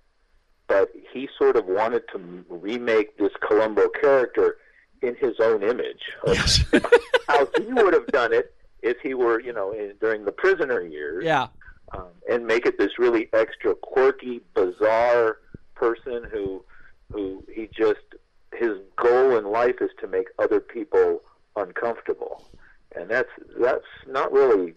but 0.67 0.91
he 1.12 1.27
sort 1.38 1.55
of 1.55 1.65
wanted 1.65 2.03
to 2.13 2.46
remake 2.50 3.17
this 3.17 3.31
Columbo 3.41 3.89
character 3.89 4.57
in 5.01 5.15
his 5.15 5.39
own 5.39 5.63
image. 5.63 6.01
Yes. 6.25 6.63
how 7.27 7.48
he 7.57 7.74
would 7.74 7.93
have 7.93 8.07
done 8.07 8.34
it 8.34 8.53
if 8.81 8.98
he 9.01 9.13
were, 9.13 9.41
you 9.41 9.53
know, 9.53 9.72
in, 9.72 9.93
during 10.00 10.25
the 10.25 10.31
prisoner 10.31 10.81
years. 10.81 11.24
Yeah. 11.24 11.48
Um, 11.93 12.07
and 12.29 12.46
make 12.46 12.65
it 12.65 12.77
this 12.77 13.00
really 13.00 13.29
extra 13.34 13.74
quirky, 13.75 14.41
bizarre 14.53 15.38
person 15.75 16.27
who, 16.31 16.63
who 17.12 17.43
he 17.53 17.69
just 17.74 18.00
goal 19.08 19.38
in 19.38 19.46
life 19.46 19.76
is 19.82 19.90
to 20.00 20.08
make 20.08 20.28
other 20.40 20.60
people 20.60 21.22
uncomfortable, 21.56 22.46
and 22.96 23.10
that's 23.10 23.30
that's 23.60 23.86
not 24.08 24.32
really 24.32 24.74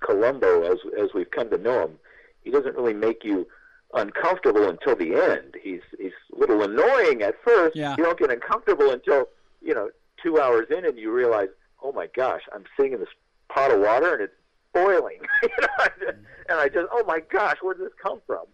Columbo 0.00 0.62
as 0.62 0.78
as 1.00 1.10
we've 1.14 1.30
come 1.30 1.50
to 1.50 1.58
know 1.58 1.86
him. 1.86 1.98
He 2.42 2.50
doesn't 2.50 2.76
really 2.76 2.94
make 2.94 3.24
you 3.24 3.46
uncomfortable 3.94 4.68
until 4.68 4.96
the 4.96 5.14
end. 5.14 5.54
He's 5.62 5.80
he's 5.98 6.12
a 6.34 6.38
little 6.38 6.62
annoying 6.62 7.22
at 7.22 7.34
first. 7.44 7.76
Yeah. 7.76 7.94
You 7.98 8.04
don't 8.04 8.18
get 8.18 8.30
uncomfortable 8.30 8.90
until 8.90 9.28
you 9.60 9.74
know 9.74 9.90
two 10.22 10.40
hours 10.40 10.66
in, 10.70 10.84
and 10.84 10.98
you 10.98 11.12
realize, 11.12 11.48
oh 11.82 11.92
my 11.92 12.08
gosh, 12.14 12.42
I'm 12.54 12.64
sitting 12.76 12.92
in 12.94 13.00
this 13.00 13.08
pot 13.48 13.70
of 13.70 13.80
water 13.80 14.14
and 14.14 14.22
it's 14.22 14.34
boiling. 14.72 15.20
you 15.42 15.48
know? 15.60 16.12
And 16.48 16.58
I 16.58 16.68
just, 16.68 16.88
oh 16.92 17.04
my 17.06 17.20
gosh, 17.20 17.56
where 17.62 17.74
did 17.74 17.86
this 17.86 17.92
come 18.02 18.20
from? 18.26 18.46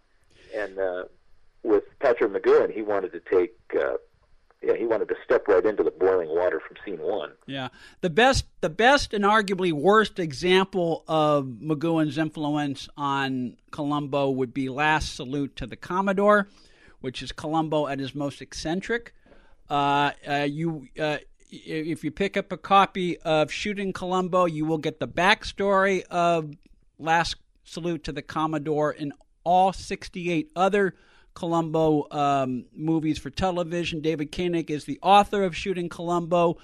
And 0.55 0.77
uh, 0.77 1.03
with 1.63 1.83
Patrick 1.99 2.31
McGoohan, 2.31 2.73
he 2.73 2.81
wanted 2.81 3.11
to 3.13 3.19
take. 3.19 3.55
Uh, 3.73 3.95
yeah, 4.65 4.75
he 4.75 4.85
wanted 4.85 5.07
to 5.09 5.15
step 5.23 5.47
right 5.47 5.63
into 5.63 5.83
the 5.83 5.91
boiling 5.91 6.29
water 6.29 6.59
from 6.59 6.75
scene 6.83 6.99
one. 6.99 7.33
Yeah, 7.45 7.67
the 8.01 8.09
best, 8.09 8.45
the 8.61 8.69
best, 8.69 9.13
and 9.13 9.23
arguably 9.23 9.71
worst 9.71 10.17
example 10.17 11.03
of 11.07 11.45
McGoohan's 11.45 12.17
influence 12.17 12.89
on 12.97 13.57
Columbo 13.69 14.31
would 14.31 14.53
be 14.53 14.67
"Last 14.69 15.15
Salute 15.15 15.55
to 15.57 15.67
the 15.67 15.75
Commodore," 15.75 16.47
which 16.99 17.21
is 17.21 17.31
Columbo 17.31 17.87
at 17.87 17.99
his 17.99 18.15
most 18.15 18.41
eccentric. 18.41 19.13
Uh, 19.69 20.11
uh, 20.27 20.47
you, 20.49 20.87
uh, 20.99 21.17
if 21.51 22.03
you 22.03 22.09
pick 22.09 22.35
up 22.35 22.51
a 22.51 22.57
copy 22.57 23.17
of 23.19 23.51
Shooting 23.51 23.93
Columbo, 23.93 24.45
you 24.45 24.65
will 24.65 24.79
get 24.79 24.99
the 24.99 25.07
backstory 25.07 26.03
of 26.09 26.55
"Last 26.97 27.35
Salute 27.63 28.03
to 28.05 28.11
the 28.11 28.23
Commodore" 28.23 28.95
and 28.97 29.13
all 29.43 29.71
sixty-eight 29.73 30.51
other 30.55 30.95
Columbo 31.35 32.07
um, 32.11 32.65
movies 32.73 33.19
for 33.19 33.29
television. 33.29 34.01
David 34.01 34.31
Koenig 34.31 34.71
is 34.71 34.85
the 34.85 34.99
author 35.03 35.43
of 35.43 35.55
Shooting 35.55 35.89
Columbo, 35.89 36.57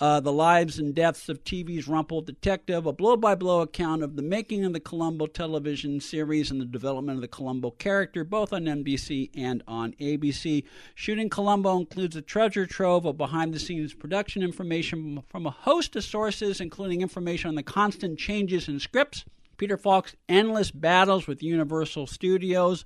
uh, 0.00 0.20
The 0.20 0.32
Lives 0.32 0.78
and 0.78 0.94
Deaths 0.94 1.28
of 1.28 1.42
TV's 1.42 1.88
Rumpled 1.88 2.26
Detective, 2.26 2.86
a 2.86 2.92
blow 2.92 3.16
by 3.16 3.34
blow 3.34 3.60
account 3.60 4.02
of 4.04 4.14
the 4.14 4.22
making 4.22 4.64
of 4.64 4.72
the 4.72 4.80
Columbo 4.80 5.26
television 5.26 6.00
series 6.00 6.50
and 6.50 6.60
the 6.60 6.64
development 6.64 7.16
of 7.16 7.22
the 7.22 7.28
Columbo 7.28 7.72
character, 7.72 8.22
both 8.24 8.52
on 8.52 8.64
NBC 8.64 9.30
and 9.34 9.62
on 9.66 9.92
ABC. 9.94 10.64
Shooting 10.94 11.28
Columbo 11.28 11.76
includes 11.76 12.14
a 12.14 12.22
treasure 12.22 12.66
trove 12.66 13.04
of 13.04 13.18
behind 13.18 13.52
the 13.52 13.58
scenes 13.58 13.94
production 13.94 14.42
information 14.42 15.22
from 15.28 15.44
a 15.44 15.50
host 15.50 15.96
of 15.96 16.04
sources, 16.04 16.60
including 16.60 17.02
information 17.02 17.48
on 17.48 17.56
the 17.56 17.62
constant 17.64 18.18
changes 18.18 18.68
in 18.68 18.78
scripts. 18.78 19.24
Peter 19.56 19.76
Falk's 19.76 20.16
endless 20.28 20.70
battles 20.70 21.26
with 21.26 21.42
Universal 21.42 22.06
Studios, 22.06 22.84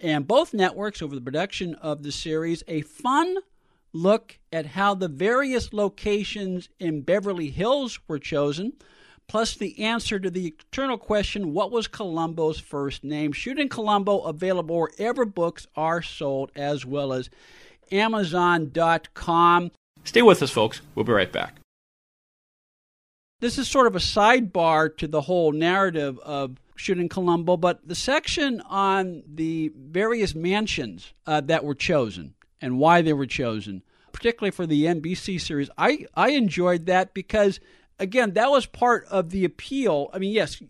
and 0.00 0.26
both 0.26 0.54
networks 0.54 1.02
over 1.02 1.14
the 1.14 1.20
production 1.20 1.74
of 1.76 2.02
the 2.02 2.12
series 2.12 2.62
a 2.68 2.82
fun 2.82 3.36
look 3.92 4.38
at 4.52 4.66
how 4.66 4.94
the 4.94 5.08
various 5.08 5.72
locations 5.72 6.68
in 6.78 7.02
Beverly 7.02 7.50
Hills 7.50 7.98
were 8.08 8.18
chosen, 8.18 8.72
plus 9.28 9.54
the 9.54 9.80
answer 9.82 10.18
to 10.18 10.30
the 10.30 10.48
eternal 10.48 10.98
question 10.98 11.54
what 11.54 11.70
was 11.70 11.88
Columbo's 11.88 12.58
first 12.58 13.04
name? 13.04 13.32
Shooting 13.32 13.68
Columbo 13.68 14.20
available 14.20 14.78
wherever 14.78 15.24
books 15.24 15.66
are 15.76 16.02
sold, 16.02 16.50
as 16.56 16.84
well 16.84 17.12
as 17.12 17.30
Amazon.com. 17.90 19.70
Stay 20.02 20.22
with 20.22 20.42
us, 20.42 20.50
folks. 20.50 20.82
We'll 20.94 21.04
be 21.04 21.12
right 21.12 21.32
back. 21.32 21.56
This 23.44 23.58
is 23.58 23.68
sort 23.68 23.86
of 23.86 23.94
a 23.94 23.98
sidebar 23.98 24.96
to 24.96 25.06
the 25.06 25.20
whole 25.20 25.52
narrative 25.52 26.18
of 26.20 26.56
shooting 26.76 27.10
Columbo, 27.10 27.58
but 27.58 27.86
the 27.86 27.94
section 27.94 28.62
on 28.62 29.22
the 29.26 29.70
various 29.76 30.34
mansions 30.34 31.12
uh, 31.26 31.42
that 31.42 31.62
were 31.62 31.74
chosen 31.74 32.32
and 32.62 32.78
why 32.78 33.02
they 33.02 33.12
were 33.12 33.26
chosen, 33.26 33.82
particularly 34.12 34.50
for 34.50 34.66
the 34.66 34.84
NBC 34.86 35.38
series, 35.38 35.68
I, 35.76 36.06
I 36.14 36.30
enjoyed 36.30 36.86
that 36.86 37.12
because, 37.12 37.60
again, 37.98 38.32
that 38.32 38.50
was 38.50 38.64
part 38.64 39.04
of 39.10 39.28
the 39.28 39.44
appeal. 39.44 40.08
I 40.14 40.20
mean, 40.20 40.32
yes, 40.32 40.62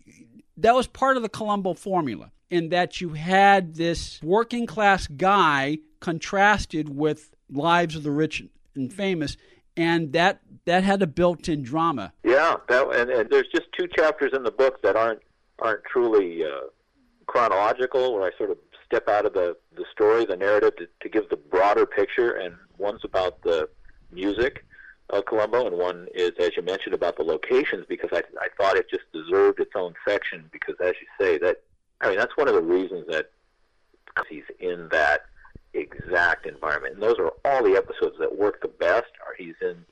that 0.57 0.75
was 0.75 0.85
part 0.85 1.15
of 1.15 1.23
the 1.23 1.29
Columbo 1.29 1.75
formula 1.75 2.33
in 2.49 2.67
that 2.71 2.99
you 2.99 3.13
had 3.13 3.75
this 3.75 4.21
working 4.21 4.65
class 4.65 5.07
guy 5.07 5.77
contrasted 6.01 6.93
with 6.93 7.33
lives 7.49 7.95
of 7.95 8.03
the 8.03 8.11
rich 8.11 8.43
and 8.75 8.91
famous 8.91 9.37
and 9.77 10.13
that 10.13 10.41
that 10.65 10.83
had 10.83 11.01
a 11.01 11.07
built-in 11.07 11.61
drama. 11.61 12.13
Yeah, 12.23 12.55
that 12.69 12.95
and, 12.95 13.09
and 13.09 13.29
there's 13.29 13.47
just 13.53 13.67
two 13.77 13.87
chapters 13.87 14.31
in 14.33 14.43
the 14.43 14.51
book 14.51 14.81
that 14.81 14.95
aren't 14.95 15.21
aren't 15.59 15.83
truly 15.85 16.43
uh, 16.43 16.67
chronological, 17.27 18.13
where 18.13 18.23
I 18.23 18.37
sort 18.37 18.51
of 18.51 18.57
step 18.85 19.07
out 19.07 19.25
of 19.25 19.33
the 19.33 19.55
the 19.75 19.85
story, 19.91 20.25
the 20.25 20.35
narrative, 20.35 20.75
to, 20.77 20.87
to 21.01 21.09
give 21.09 21.29
the 21.29 21.37
broader 21.37 21.85
picture. 21.85 22.31
And 22.31 22.55
one's 22.77 23.03
about 23.03 23.41
the 23.43 23.69
music 24.11 24.65
of 25.09 25.25
Columbo, 25.25 25.67
and 25.67 25.77
one 25.77 26.07
is, 26.15 26.31
as 26.39 26.51
you 26.55 26.63
mentioned, 26.63 26.95
about 26.95 27.17
the 27.17 27.23
locations 27.23 27.85
because 27.87 28.09
I 28.11 28.23
I 28.39 28.47
thought 28.57 28.77
it 28.77 28.89
just 28.89 29.11
deserved 29.13 29.59
its 29.59 29.73
own 29.75 29.93
section 30.07 30.45
because, 30.51 30.75
as 30.83 30.93
you 31.01 31.07
say, 31.19 31.37
that 31.39 31.57
I 32.01 32.09
mean 32.09 32.17
that's 32.17 32.37
one 32.37 32.47
of 32.47 32.55
the 32.55 32.61
reasons 32.61 33.05
that 33.09 33.31
he's 34.29 34.43
in 34.59 34.87
that 34.91 35.25
exact 35.75 36.45
environment. 36.45 36.95
And 36.95 37.03
those 37.03 37.19
are 37.19 37.31
all 37.43 37.63
the 37.63 37.75
episodes 37.75 38.15
that 38.19 38.37
work 38.37 38.61
the 38.61 38.67
best. 38.67 39.11
Are 39.25 39.35
he's 39.37 39.55
in 39.61 39.85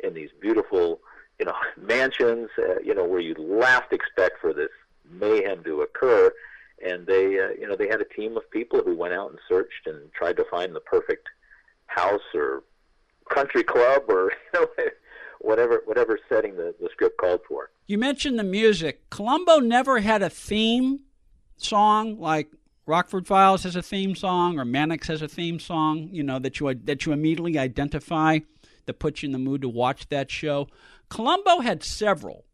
in 0.00 0.14
these 0.14 0.30
beautiful, 0.40 1.00
you 1.38 1.46
know, 1.46 1.54
mansions, 1.80 2.48
uh, 2.58 2.80
you 2.82 2.94
know, 2.94 3.04
where 3.04 3.20
you'd 3.20 3.38
last 3.38 3.92
expect 3.92 4.40
for 4.40 4.52
this 4.52 4.70
mayhem 5.10 5.62
to 5.64 5.82
occur. 5.82 6.32
And 6.82 7.06
they, 7.06 7.38
uh, 7.38 7.50
you 7.60 7.68
know, 7.68 7.76
they 7.76 7.88
had 7.88 8.00
a 8.00 8.06
team 8.06 8.36
of 8.36 8.50
people 8.50 8.80
who 8.82 8.96
went 8.96 9.12
out 9.12 9.30
and 9.30 9.38
searched 9.48 9.86
and 9.86 10.12
tried 10.14 10.36
to 10.38 10.44
find 10.50 10.74
the 10.74 10.80
perfect 10.80 11.28
house 11.86 12.22
or 12.34 12.62
country 13.28 13.62
club 13.62 14.04
or 14.08 14.32
you 14.54 14.60
know, 14.60 14.66
whatever 15.40 15.82
whatever 15.86 16.18
setting 16.28 16.56
the, 16.56 16.74
the 16.80 16.88
script 16.92 17.18
called 17.18 17.40
for. 17.48 17.70
You 17.86 17.98
mentioned 17.98 18.38
the 18.38 18.44
music. 18.44 19.08
Columbo 19.10 19.58
never 19.58 20.00
had 20.00 20.22
a 20.22 20.30
theme 20.30 21.00
song 21.56 22.18
like 22.18 22.50
Rockford 22.90 23.28
Files 23.28 23.62
has 23.62 23.76
a 23.76 23.82
theme 23.82 24.16
song, 24.16 24.58
or 24.58 24.64
Mannix 24.64 25.06
has 25.06 25.22
a 25.22 25.28
theme 25.28 25.60
song. 25.60 26.08
You 26.10 26.24
know 26.24 26.40
that 26.40 26.58
you 26.58 26.74
that 26.74 27.06
you 27.06 27.12
immediately 27.12 27.56
identify 27.56 28.40
that 28.86 28.98
puts 28.98 29.22
you 29.22 29.28
in 29.28 29.32
the 29.32 29.38
mood 29.38 29.62
to 29.62 29.68
watch 29.68 30.08
that 30.08 30.28
show. 30.28 30.66
Columbo 31.08 31.60
had 31.60 31.84
several. 31.84 32.44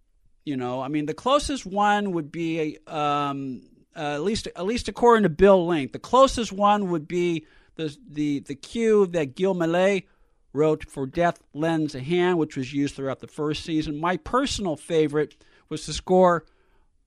You 0.44 0.58
know, 0.58 0.82
I 0.82 0.88
mean, 0.88 1.06
the 1.06 1.14
closest 1.14 1.64
one 1.64 2.12
would 2.12 2.30
be 2.30 2.76
um, 2.86 3.62
uh, 3.96 4.14
at 4.14 4.22
least 4.22 4.46
at 4.54 4.66
least 4.66 4.88
according 4.88 5.22
to 5.22 5.30
Bill 5.30 5.66
Link, 5.66 5.92
the 5.92 5.98
closest 5.98 6.52
one 6.52 6.90
would 6.90 7.08
be 7.08 7.46
the 7.76 7.96
the 8.06 8.40
the 8.40 8.54
cue 8.54 9.06
that 9.06 9.36
Gil 9.36 9.54
Mellé 9.54 10.04
wrote 10.52 10.84
for 10.88 11.06
Death 11.06 11.42
Lends 11.54 11.94
a 11.94 12.00
Hand, 12.00 12.36
which 12.36 12.58
was 12.58 12.74
used 12.74 12.94
throughout 12.94 13.20
the 13.20 13.26
first 13.26 13.64
season. 13.64 13.98
My 13.98 14.18
personal 14.18 14.76
favorite 14.76 15.34
was 15.70 15.86
the 15.86 15.94
score 15.94 16.44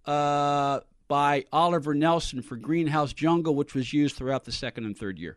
uh, 0.07 0.79
by 1.09 1.43
Oliver 1.51 1.93
Nelson 1.93 2.41
for 2.41 2.55
Greenhouse 2.55 3.11
Jungle, 3.11 3.55
which 3.55 3.73
was 3.73 3.91
used 3.91 4.15
throughout 4.15 4.45
the 4.45 4.51
second 4.51 4.85
and 4.85 4.97
third 4.97 5.19
year. 5.19 5.35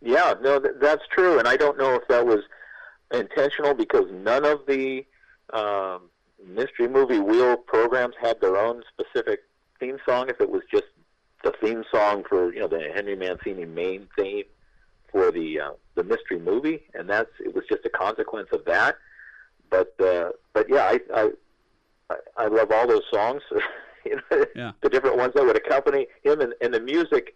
Yeah, 0.00 0.34
no, 0.40 0.58
that's 0.80 1.02
true, 1.10 1.38
and 1.38 1.46
I 1.46 1.56
don't 1.56 1.76
know 1.76 1.94
if 1.94 2.08
that 2.08 2.24
was 2.24 2.40
intentional 3.12 3.74
because 3.74 4.04
none 4.10 4.44
of 4.44 4.60
the 4.66 5.04
um, 5.52 6.02
mystery 6.46 6.88
movie 6.88 7.18
wheel 7.18 7.56
programs 7.56 8.14
had 8.20 8.40
their 8.40 8.56
own 8.56 8.82
specific 8.88 9.40
theme 9.80 9.98
song. 10.06 10.30
If 10.30 10.40
it 10.40 10.48
was 10.48 10.62
just 10.70 10.86
the 11.42 11.52
theme 11.60 11.84
song 11.92 12.24
for 12.28 12.54
you 12.54 12.60
know 12.60 12.68
the 12.68 12.90
Henry 12.94 13.16
Mancini 13.16 13.64
main 13.64 14.08
theme 14.16 14.44
for 15.10 15.32
the 15.32 15.60
uh, 15.60 15.70
the 15.96 16.04
mystery 16.04 16.38
movie, 16.38 16.82
and 16.94 17.10
that's 17.10 17.30
it 17.40 17.52
was 17.52 17.64
just 17.68 17.84
a 17.84 17.90
consequence 17.90 18.48
of 18.52 18.64
that. 18.66 18.96
But 19.70 19.92
uh, 20.00 20.30
but 20.52 20.66
yeah, 20.68 20.96
I, 21.14 21.30
I 22.10 22.16
I 22.36 22.46
love 22.46 22.70
all 22.70 22.86
those 22.86 23.04
songs. 23.12 23.42
you 24.06 24.20
know, 24.30 24.44
Yeah. 24.54 24.72
the 24.82 24.88
different 24.88 25.16
ones 25.16 25.32
that 25.34 25.44
would 25.44 25.56
accompany 25.56 26.06
him, 26.22 26.40
and, 26.40 26.54
and 26.60 26.72
the 26.72 26.80
music 26.80 27.34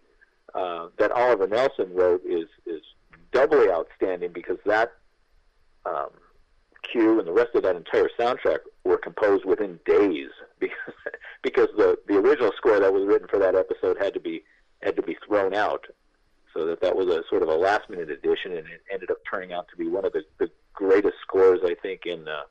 uh, 0.55 0.89
that 0.99 1.13
Oliver 1.13 1.47
Nelson 1.47 1.93
wrote 1.95 2.23
is 2.25 2.47
is 2.67 2.83
doubly 3.33 3.71
outstanding 3.71 4.33
because 4.33 4.59
that 4.67 4.93
um, 5.87 6.11
cue 6.91 7.19
and 7.19 7.27
the 7.29 7.33
rest 7.33 7.55
of 7.55 7.63
that 7.63 7.77
entire 7.77 8.09
soundtrack 8.19 8.59
were 8.85 8.97
composed 8.99 9.45
within 9.45 9.79
days 9.87 10.31
because 10.61 10.95
because 11.43 11.69
the 11.77 11.97
the 12.09 12.17
original 12.19 12.53
score 12.57 12.81
that 12.81 12.93
was 12.93 13.07
written 13.07 13.29
for 13.29 13.39
that 13.39 13.55
episode 13.55 13.97
had 14.01 14.13
to 14.15 14.21
be 14.21 14.43
had 14.83 14.97
to 14.97 15.03
be 15.03 15.17
thrown 15.27 15.55
out 15.55 15.85
so 16.55 16.67
that 16.67 16.81
that 16.81 16.97
was 16.97 17.07
a 17.07 17.23
sort 17.29 17.43
of 17.43 17.49
a 17.49 17.55
last 17.55 17.89
minute 17.89 18.11
addition 18.11 18.51
and 18.57 18.67
it 18.67 18.81
ended 18.93 19.11
up 19.11 19.19
turning 19.31 19.53
out 19.53 19.69
to 19.69 19.77
be 19.77 19.87
one 19.89 20.05
of 20.05 20.13
the, 20.13 20.23
the 20.39 20.51
greatest 20.75 21.15
scores 21.23 21.61
I 21.65 21.75
think 21.81 22.07
in 22.07 22.27
uh, 22.27 22.43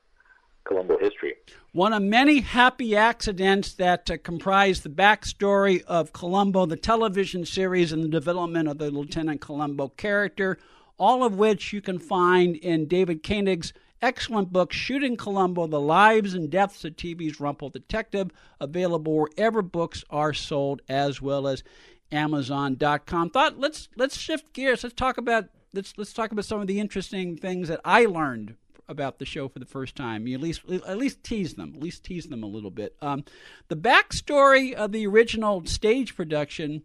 Columbo 0.64 0.98
history. 0.98 1.34
One 1.72 1.92
of 1.92 2.02
many 2.02 2.40
happy 2.40 2.96
accidents 2.96 3.72
that 3.74 4.10
uh, 4.10 4.18
comprise 4.22 4.80
the 4.80 4.88
backstory 4.88 5.82
of 5.84 6.12
Columbo, 6.12 6.66
the 6.66 6.76
television 6.76 7.44
series, 7.44 7.92
and 7.92 8.02
the 8.02 8.08
development 8.08 8.68
of 8.68 8.78
the 8.78 8.90
Lieutenant 8.90 9.40
Columbo 9.40 9.88
character, 9.88 10.58
all 10.98 11.24
of 11.24 11.38
which 11.38 11.72
you 11.72 11.80
can 11.80 11.98
find 11.98 12.56
in 12.56 12.86
David 12.86 13.22
Koenig's 13.22 13.72
excellent 14.02 14.52
book, 14.52 14.72
Shooting 14.72 15.16
Columbo 15.16 15.66
The 15.66 15.80
Lives 15.80 16.34
and 16.34 16.50
Deaths 16.50 16.84
of 16.84 16.96
TV's 16.96 17.40
Rumple 17.40 17.70
Detective, 17.70 18.30
available 18.60 19.16
wherever 19.16 19.62
books 19.62 20.04
are 20.10 20.32
sold, 20.32 20.82
as 20.88 21.20
well 21.20 21.46
as 21.46 21.62
Amazon.com. 22.12 23.30
Thought 23.30 23.58
let's 23.58 23.88
let's 23.96 24.16
shift 24.18 24.52
gears. 24.52 24.82
Let's 24.82 24.94
talk 24.94 25.16
about 25.18 25.48
let's 25.72 25.94
let's 25.96 26.12
talk 26.12 26.32
about 26.32 26.44
some 26.44 26.60
of 26.60 26.66
the 26.66 26.80
interesting 26.80 27.36
things 27.36 27.68
that 27.68 27.80
I 27.84 28.06
learned 28.06 28.56
about 28.90 29.18
the 29.18 29.24
show 29.24 29.48
for 29.48 29.58
the 29.58 29.66
first 29.66 29.94
time. 29.94 30.26
You 30.26 30.34
at 30.34 30.42
least 30.42 30.62
at 30.68 30.98
least 30.98 31.22
tease 31.22 31.54
them, 31.54 31.72
at 31.74 31.82
least 31.82 32.04
tease 32.04 32.26
them 32.26 32.42
a 32.42 32.46
little 32.46 32.70
bit. 32.70 32.96
Um, 33.00 33.24
the 33.68 33.76
backstory 33.76 34.74
of 34.74 34.92
the 34.92 35.06
original 35.06 35.64
stage 35.66 36.16
production 36.16 36.82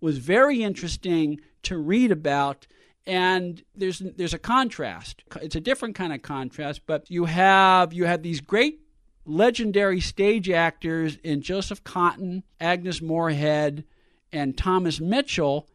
was 0.00 0.18
very 0.18 0.62
interesting 0.62 1.40
to 1.62 1.78
read 1.78 2.12
about. 2.12 2.66
And 3.06 3.62
there's 3.74 3.98
there's 3.98 4.34
a 4.34 4.38
contrast. 4.38 5.22
It's 5.40 5.56
a 5.56 5.60
different 5.60 5.94
kind 5.94 6.12
of 6.12 6.22
contrast, 6.22 6.82
but 6.86 7.10
you 7.10 7.26
have 7.26 7.92
you 7.92 8.04
have 8.04 8.22
these 8.22 8.40
great 8.40 8.80
legendary 9.26 10.00
stage 10.00 10.50
actors 10.50 11.16
in 11.22 11.42
Joseph 11.42 11.84
Cotten, 11.84 12.42
Agnes 12.60 13.00
Moorehead, 13.00 13.84
and 14.32 14.56
Thomas 14.56 15.00
Mitchell, 15.00 15.68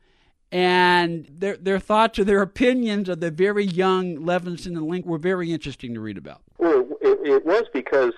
and 0.52 1.28
their 1.30 1.58
their 1.58 1.80
thoughts 1.80 2.18
or 2.18 2.24
their 2.24 2.42
opinions 2.42 3.08
of 3.08 3.20
the 3.20 3.32
very 3.32 3.66
young 3.66 4.18
Levinson 4.18 4.78
and 4.78 4.88
Link 4.88 5.06
were 5.06 5.18
very 5.18 5.52
interesting 5.52 5.94
to 5.94 6.00
read 6.00 6.18
about. 6.18 6.42
Well, 6.58 6.88
it, 7.02 7.20
it 7.24 7.46
was 7.46 7.64
because 7.74 8.14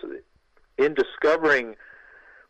in 0.77 0.93
discovering 0.93 1.75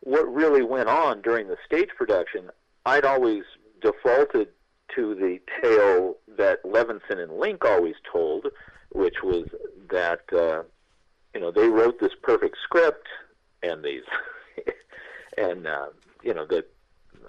what 0.01 0.31
really 0.31 0.63
went 0.63 0.89
on 0.89 1.21
during 1.21 1.47
the 1.47 1.57
stage 1.65 1.89
production, 1.97 2.49
I'd 2.85 3.05
always 3.05 3.43
defaulted 3.81 4.49
to 4.95 5.15
the 5.15 5.39
tale 5.61 6.17
that 6.37 6.63
Levinson 6.63 7.21
and 7.21 7.37
Link 7.37 7.63
always 7.65 7.95
told, 8.11 8.47
which 8.91 9.23
was 9.23 9.47
that 9.89 10.21
uh, 10.33 10.63
you 11.33 11.41
know 11.41 11.51
they 11.51 11.67
wrote 11.67 11.99
this 11.99 12.13
perfect 12.21 12.57
script, 12.63 13.07
and 13.63 13.83
these, 13.83 14.03
and 15.37 15.65
uh, 15.65 15.87
you 16.23 16.33
know 16.33 16.45
the 16.45 16.65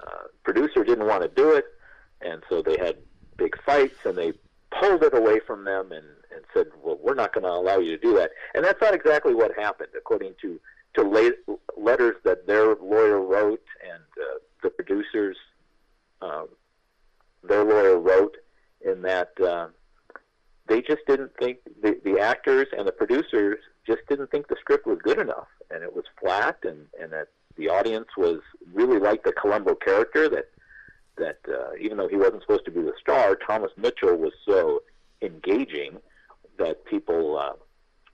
uh, 0.07 0.25
producer 0.45 0.85
didn't 0.85 1.07
want 1.07 1.23
to 1.23 1.29
do 1.29 1.53
it, 1.53 1.65
and 2.25 2.43
so 2.49 2.63
they 2.63 2.77
had 2.79 2.97
big 3.37 3.61
fights, 3.63 3.99
and 4.05 4.17
they 4.17 4.33
pulled 4.71 5.03
it 5.03 5.17
away 5.17 5.41
from 5.47 5.65
them 5.65 5.93
and, 5.93 6.05
and 6.35 6.45
said, 6.55 6.67
"Well, 6.83 6.99
we're 7.01 7.15
not 7.15 7.33
going 7.33 7.45
to 7.45 7.51
allow 7.51 7.79
you 7.79 7.91
to 7.91 7.99
do 7.99 8.15
that." 8.17 8.31
And 8.55 8.65
that's 8.65 8.81
not 8.81 8.95
exactly 8.95 9.35
what 9.35 9.59
happened, 9.59 9.91
according 9.97 10.35
to 10.43 10.61
to 10.95 11.03
la- 11.03 11.57
letters 11.77 12.17
that 12.25 12.47
their 12.47 12.75
lawyer 12.77 13.21
wrote 13.21 13.65
and 13.83 14.03
uh, 14.21 14.39
the 14.63 14.71
producers. 14.71 15.37
Um, 16.21 16.49
their 17.43 17.65
lawyer 17.65 17.99
wrote 17.99 18.37
in 18.85 19.03
that 19.03 19.33
uh, 19.41 19.69
they 20.69 20.81
just 20.81 21.01
didn't 21.07 21.33
think 21.39 21.59
the, 21.83 22.01
the 22.05 22.21
actors 22.21 22.69
and 22.77 22.87
the 22.87 22.93
producers 22.93 23.59
just 23.87 24.03
didn't 24.09 24.31
think 24.31 24.47
the 24.47 24.57
script 24.61 24.87
was 24.87 24.99
good 25.03 25.19
enough, 25.19 25.49
and 25.71 25.83
it 25.83 25.95
was 25.95 26.05
flat, 26.21 26.59
and 26.63 26.87
and 27.01 27.13
that 27.13 27.29
the 27.57 27.69
audience 27.69 28.09
was 28.17 28.41
really 28.73 28.99
like 28.99 29.25
the 29.25 29.33
Columbo 29.33 29.75
character 29.75 30.29
that 30.29 30.51
that 31.17 31.39
uh, 31.49 31.75
even 31.81 31.99
though 31.99 32.09
he 32.09 32.17
wasn't 32.17 32.43
supposed 32.43 32.65
to 32.65 32.71
be 32.71 32.81
the 32.81 32.93
star, 33.01 33.37
Thomas 33.37 33.73
Mitchell 33.77 34.17
was 34.17 34.33
so 34.47 34.83
engaging 35.21 35.99
that 36.59 36.85
people 36.85 37.39
uh, 37.39 37.53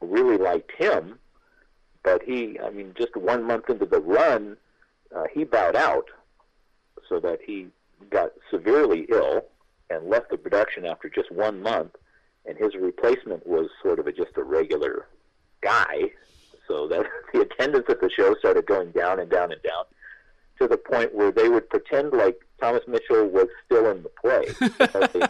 really 0.01 0.37
liked 0.37 0.73
him. 0.77 1.19
But 2.03 2.23
he, 2.23 2.59
I 2.61 2.71
mean, 2.71 2.95
just 2.97 3.17
one 3.17 3.45
month 3.45 3.69
into 3.69 3.87
the 3.87 4.01
run, 4.01 4.57
uh, 5.15 5.25
he 5.33 5.45
bowed 5.45 5.77
out, 5.77 6.07
so 7.09 7.21
that 7.21 7.41
he 7.45 7.69
got 8.11 8.33
severely 8.51 9.07
ill 9.09 9.45
and 9.91 10.09
left 10.09 10.31
the 10.31 10.37
production 10.37 10.85
after 10.85 11.09
just 11.09 11.31
one 11.33 11.63
month, 11.63 11.97
and 12.47 12.57
his 12.57 12.75
replacement 12.75 13.47
was 13.47 13.69
sort 13.83 13.99
of 13.99 14.07
a, 14.07 14.13
just 14.13 14.37
a 14.37 14.43
regular 14.43 15.07
guy. 15.61 16.11
So 16.67 16.87
that 16.89 17.07
the 17.33 17.41
attendance 17.41 17.87
at 17.89 18.01
the 18.01 18.11
show 18.11 18.35
started 18.39 18.67
going 18.67 18.91
down 18.93 19.21
and 19.21 19.31
down 19.31 19.53
and 19.53 19.63
down 19.63 19.85
to 20.59 20.69
the 20.69 20.77
point 20.77 21.15
where 21.15 21.31
they 21.31 21.49
would 21.49 21.69
pretend 21.69 22.13
like 22.13 22.41
Thomas 22.61 22.83
Mitchell 22.87 23.27
was 23.27 23.49
still 23.65 23.91
in 23.91 24.03
the 24.03 24.09
play. 24.09 24.47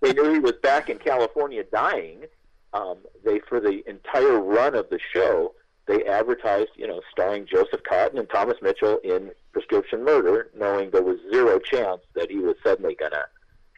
they, 0.00 0.12
they 0.12 0.12
knew 0.12 0.32
he 0.32 0.38
was 0.38 0.54
back 0.62 0.90
in 0.90 0.98
California 0.98 1.64
dying. 1.64 2.24
Um, 2.72 2.98
they, 3.24 3.40
for 3.40 3.60
the 3.60 3.82
entire 3.88 4.38
run 4.38 4.74
of 4.74 4.88
the 4.90 5.00
show, 5.12 5.54
they 5.86 6.04
advertised, 6.04 6.70
you 6.76 6.86
know, 6.86 7.00
starring 7.10 7.46
Joseph 7.46 7.82
Cotten 7.82 8.18
and 8.18 8.28
Thomas 8.30 8.58
Mitchell 8.62 8.98
in 9.02 9.32
Prescription 9.52 10.04
Murder, 10.04 10.50
knowing 10.56 10.90
there 10.90 11.02
was 11.02 11.18
zero 11.32 11.58
chance 11.58 12.02
that 12.14 12.30
he 12.30 12.38
was 12.38 12.54
suddenly 12.62 12.94
going 12.94 13.10
to, 13.12 13.24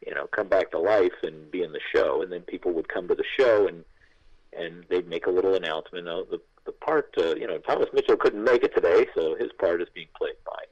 you 0.06 0.14
know, 0.14 0.26
come 0.26 0.48
back 0.48 0.70
to 0.72 0.78
life 0.78 1.12
and 1.22 1.50
be 1.50 1.62
in 1.62 1.72
the 1.72 1.80
show. 1.94 2.20
And 2.20 2.30
then 2.30 2.42
people 2.42 2.72
would 2.72 2.88
come 2.88 3.08
to 3.08 3.14
the 3.14 3.24
show 3.38 3.66
and 3.66 3.84
and 4.54 4.84
they'd 4.90 5.08
make 5.08 5.26
a 5.26 5.30
little 5.30 5.54
announcement. 5.54 6.06
Oh, 6.06 6.26
the 6.30 6.38
the 6.64 6.72
part, 6.72 7.14
uh, 7.18 7.34
you 7.34 7.46
know, 7.46 7.58
Thomas 7.58 7.88
Mitchell 7.92 8.16
couldn't 8.16 8.42
make 8.42 8.62
it 8.62 8.74
today, 8.74 9.06
so 9.14 9.34
his 9.36 9.50
part 9.58 9.82
is 9.82 9.88
being 9.94 10.08
played 10.16 10.36
by, 10.46 10.62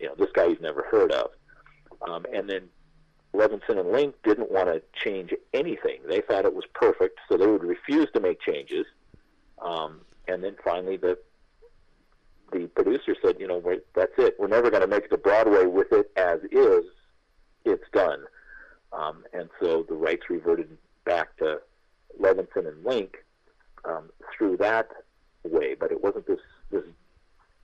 you 0.00 0.06
know, 0.06 0.14
this 0.16 0.30
guy 0.32 0.48
he's 0.48 0.60
never 0.60 0.86
heard 0.90 1.12
of. 1.12 1.30
Um, 2.08 2.24
and 2.32 2.48
then 2.48 2.68
Levinson 3.34 3.80
and 3.80 3.90
Link 3.90 4.14
didn't 4.22 4.50
want 4.50 4.68
to 4.68 4.82
change 4.94 5.34
anything. 5.52 6.00
They 6.06 6.20
thought 6.20 6.44
it 6.44 6.54
was 6.54 6.64
perfect, 6.74 7.18
so 7.28 7.36
they 7.36 7.46
would 7.46 7.64
refuse 7.64 8.08
to 8.14 8.20
make 8.20 8.40
changes. 8.40 8.86
Um, 9.60 10.02
and 10.28 10.42
then 10.42 10.56
finally, 10.64 10.96
the 10.96 11.18
the 12.52 12.68
producer 12.68 13.16
said, 13.24 13.36
you 13.40 13.48
know, 13.48 13.58
we're, 13.58 13.80
that's 13.96 14.12
it. 14.16 14.36
We're 14.38 14.46
never 14.46 14.70
going 14.70 14.82
to 14.82 14.86
make 14.86 15.04
it 15.04 15.08
to 15.08 15.16
Broadway 15.16 15.64
with 15.64 15.92
it 15.92 16.12
as 16.16 16.38
is. 16.52 16.84
It's 17.64 17.84
done. 17.92 18.20
Um, 18.92 19.24
and 19.32 19.48
so 19.60 19.84
the 19.88 19.94
rights 19.94 20.30
reverted 20.30 20.76
back 21.04 21.36
to 21.38 21.60
Levinson 22.20 22.68
and 22.68 22.84
Link 22.84 23.16
um, 23.84 24.10
through 24.36 24.58
that 24.58 24.88
way. 25.48 25.74
But 25.74 25.92
it 25.92 26.02
wasn't 26.02 26.26
this 26.26 26.40
this 26.70 26.84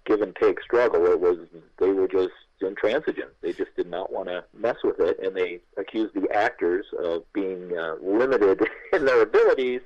give 0.07 0.23
and 0.23 0.35
take 0.37 0.61
struggle. 0.61 1.07
It 1.07 1.21
was 1.21 1.39
they 1.79 1.91
were 1.91 2.09
just 2.09 2.33
intransigent. 2.61 3.31
They 3.41 3.53
just 3.53 3.75
did 3.77 3.89
not 3.89 4.13
want 4.13 4.29
to 4.29 4.45
mess 4.57 4.77
with 4.85 5.01
it, 5.01 5.19
and 5.23 5.35
they 5.35 5.61
accused 5.77 6.15
the 6.15 6.31
actors 6.33 6.87
of 7.03 7.31
being 7.33 7.77
uh, 7.77 7.95
limited 8.03 8.61
in 8.93 9.05
their 9.05 9.23
abilities 9.23 9.81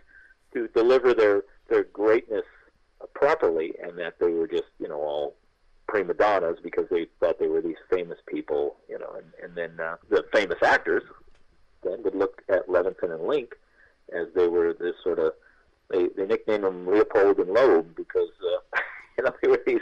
to 0.52 0.68
deliver 0.68 1.14
their 1.14 1.42
their 1.68 1.84
greatness 1.84 2.44
properly, 3.14 3.74
and 3.82 3.98
that 3.98 4.18
they 4.18 4.30
were 4.30 4.48
just 4.48 4.70
you 4.78 4.88
know 4.88 4.98
all 4.98 5.34
prima 5.86 6.14
donnas 6.14 6.58
because 6.62 6.86
they 6.90 7.06
thought 7.20 7.38
they 7.38 7.46
were 7.46 7.60
these 7.60 7.76
famous 7.90 8.18
people, 8.26 8.76
you 8.88 8.98
know, 8.98 9.14
and, 9.16 9.26
and 9.42 9.54
then 9.54 9.78
uh, 9.84 9.96
the 10.08 10.24
famous 10.32 10.58
actors 10.62 11.02
then 11.82 12.02
would 12.02 12.14
look 12.14 12.42
at 12.48 12.66
Levinson 12.68 13.14
and 13.14 13.26
Link 13.26 13.54
as 14.12 14.26
they 14.34 14.48
were 14.48 14.72
this 14.72 14.94
sort 15.02 15.18
of 15.18 15.32
they 15.90 16.08
they 16.16 16.26
nicknamed 16.26 16.64
them 16.64 16.86
Leopold 16.86 17.38
and 17.38 17.50
Loeb 17.50 17.94
because 17.96 18.30
uh, 18.42 18.78
you 19.18 19.24
know 19.24 19.32
they 19.42 19.48
were 19.48 19.60
these 19.66 19.80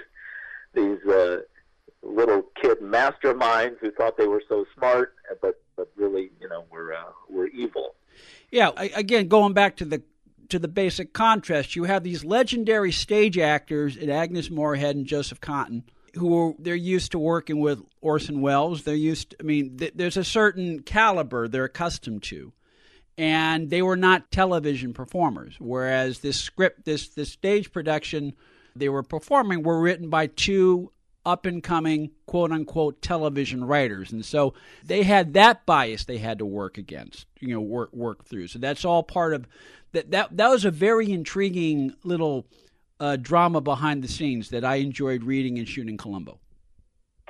these 0.74 1.04
uh, 1.10 1.38
little 2.02 2.42
kid 2.60 2.78
masterminds 2.80 3.78
who 3.80 3.90
thought 3.92 4.16
they 4.16 4.26
were 4.26 4.42
so 4.48 4.64
smart, 4.76 5.14
but 5.40 5.62
but 5.76 5.90
really 5.96 6.30
you 6.40 6.48
know 6.48 6.64
were 6.70 6.94
uh, 6.94 7.12
were 7.28 7.48
evil. 7.48 7.94
Yeah, 8.50 8.70
again, 8.76 9.28
going 9.28 9.54
back 9.54 9.76
to 9.76 9.84
the 9.84 10.02
to 10.48 10.58
the 10.58 10.68
basic 10.68 11.12
contrast, 11.12 11.76
you 11.76 11.84
have 11.84 12.02
these 12.02 12.24
legendary 12.24 12.92
stage 12.92 13.38
actors 13.38 13.96
in 13.96 14.10
Agnes 14.10 14.50
Moorehead 14.50 14.96
and 14.96 15.06
Joseph 15.06 15.40
Cotten 15.40 15.84
who 16.14 16.38
are 16.38 16.54
they're 16.58 16.74
used 16.74 17.12
to 17.12 17.18
working 17.18 17.60
with 17.60 17.82
Orson 18.00 18.40
Welles. 18.40 18.82
They're 18.82 18.94
used. 18.94 19.30
To, 19.30 19.36
I 19.40 19.42
mean, 19.44 19.78
th- 19.78 19.92
there's 19.94 20.16
a 20.16 20.24
certain 20.24 20.82
caliber 20.82 21.48
they're 21.48 21.64
accustomed 21.64 22.22
to, 22.24 22.52
and 23.18 23.70
they 23.70 23.82
were 23.82 23.96
not 23.96 24.30
television 24.30 24.92
performers. 24.92 25.56
Whereas 25.58 26.20
this 26.20 26.40
script, 26.40 26.84
this 26.84 27.08
this 27.08 27.30
stage 27.30 27.72
production 27.72 28.34
they 28.74 28.88
were 28.88 29.02
performing, 29.02 29.62
were 29.62 29.80
written 29.80 30.08
by 30.08 30.28
two 30.28 30.92
up 31.24 31.46
and 31.46 31.62
coming 31.62 32.10
quote 32.26 32.50
unquote 32.50 33.00
television 33.00 33.62
writers 33.62 34.10
and 34.10 34.24
so 34.24 34.52
they 34.84 35.04
had 35.04 35.34
that 35.34 35.64
bias 35.64 36.04
they 36.04 36.18
had 36.18 36.36
to 36.36 36.44
work 36.44 36.76
against 36.76 37.26
you 37.38 37.54
know 37.54 37.60
work 37.60 37.92
work 37.92 38.24
through 38.24 38.48
so 38.48 38.58
that's 38.58 38.84
all 38.84 39.04
part 39.04 39.32
of 39.32 39.46
that 39.92 40.10
that 40.10 40.36
that 40.36 40.48
was 40.48 40.64
a 40.64 40.70
very 40.72 41.12
intriguing 41.12 41.94
little 42.02 42.44
uh, 43.02 43.16
drama 43.16 43.60
behind 43.60 44.02
the 44.02 44.08
scenes 44.08 44.50
that 44.50 44.64
I 44.64 44.76
enjoyed 44.76 45.24
reading 45.24 45.58
and 45.58 45.68
shooting 45.68 45.96
Columbo. 45.96 46.38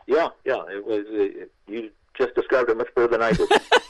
Yeah, 0.07 0.29
yeah, 0.45 0.63
it 0.69 0.85
was. 0.85 1.05
It, 1.09 1.51
you 1.67 1.91
just 2.15 2.35
described 2.35 2.69
it 2.69 2.77
much 2.77 2.95
better 2.95 3.09
than 3.09 3.23
I 3.23 3.33
did. 3.33 3.49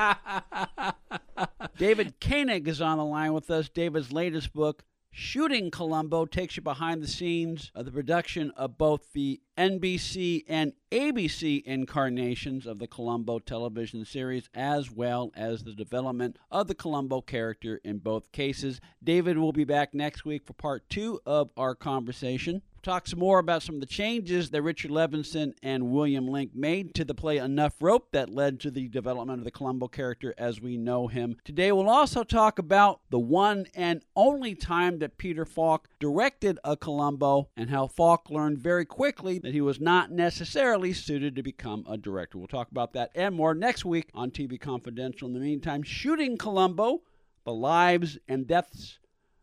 David 1.76 2.20
Koenig 2.20 2.68
is 2.68 2.80
on 2.80 2.98
the 2.98 3.04
line 3.04 3.32
with 3.32 3.50
us. 3.50 3.68
David's 3.68 4.12
latest 4.12 4.52
book, 4.52 4.84
Shooting 5.12 5.70
Columbo 5.72 6.24
takes 6.24 6.56
you 6.56 6.62
behind 6.62 7.02
the 7.02 7.08
scenes 7.08 7.72
of 7.74 7.84
the 7.84 7.90
production 7.90 8.52
of 8.52 8.78
both 8.78 9.12
the 9.12 9.40
NBC 9.58 10.44
and 10.46 10.72
ABC 10.92 11.62
incarnations 11.64 12.64
of 12.64 12.78
the 12.78 12.86
Columbo 12.86 13.40
television 13.40 14.04
series, 14.04 14.48
as 14.54 14.90
well 14.90 15.32
as 15.34 15.64
the 15.64 15.74
development 15.74 16.38
of 16.50 16.68
the 16.68 16.76
Columbo 16.76 17.20
character 17.22 17.80
in 17.82 17.98
both 17.98 18.30
cases. 18.30 18.80
David 19.02 19.36
will 19.36 19.52
be 19.52 19.64
back 19.64 19.94
next 19.94 20.24
week 20.24 20.46
for 20.46 20.52
part 20.52 20.88
two 20.88 21.20
of 21.26 21.50
our 21.56 21.74
conversation 21.74 22.62
talk 22.82 23.06
some 23.06 23.18
more 23.18 23.38
about 23.38 23.62
some 23.62 23.76
of 23.76 23.80
the 23.80 23.86
changes 23.86 24.50
that 24.50 24.62
Richard 24.62 24.90
Levinson 24.90 25.52
and 25.62 25.90
William 25.90 26.26
Link 26.26 26.52
made 26.54 26.94
to 26.94 27.04
the 27.04 27.14
play 27.14 27.38
Enough 27.38 27.74
Rope 27.80 28.08
that 28.12 28.30
led 28.30 28.60
to 28.60 28.70
the 28.70 28.88
development 28.88 29.38
of 29.38 29.44
the 29.44 29.50
Columbo 29.50 29.88
character 29.88 30.34
as 30.38 30.60
we 30.60 30.76
know 30.76 31.06
him. 31.06 31.36
Today 31.44 31.72
we'll 31.72 31.88
also 31.88 32.24
talk 32.24 32.58
about 32.58 33.00
the 33.10 33.18
one 33.18 33.66
and 33.74 34.02
only 34.16 34.54
time 34.54 34.98
that 35.00 35.18
Peter 35.18 35.44
Falk 35.44 35.88
directed 35.98 36.58
a 36.64 36.76
Columbo 36.76 37.48
and 37.56 37.70
how 37.70 37.86
Falk 37.86 38.30
learned 38.30 38.58
very 38.58 38.84
quickly 38.84 39.38
that 39.40 39.52
he 39.52 39.60
was 39.60 39.80
not 39.80 40.10
necessarily 40.10 40.92
suited 40.92 41.36
to 41.36 41.42
become 41.42 41.84
a 41.88 41.96
director. 41.96 42.38
We'll 42.38 42.46
talk 42.46 42.70
about 42.70 42.92
that 42.94 43.10
and 43.14 43.34
more 43.34 43.54
next 43.54 43.84
week 43.84 44.08
on 44.14 44.30
TV 44.30 44.58
Confidential. 44.60 45.28
In 45.28 45.34
the 45.34 45.40
meantime, 45.40 45.82
shooting 45.82 46.36
Columbo, 46.36 47.02
the 47.44 47.52
lives 47.52 48.18
and 48.28 48.46
deaths 48.46 48.99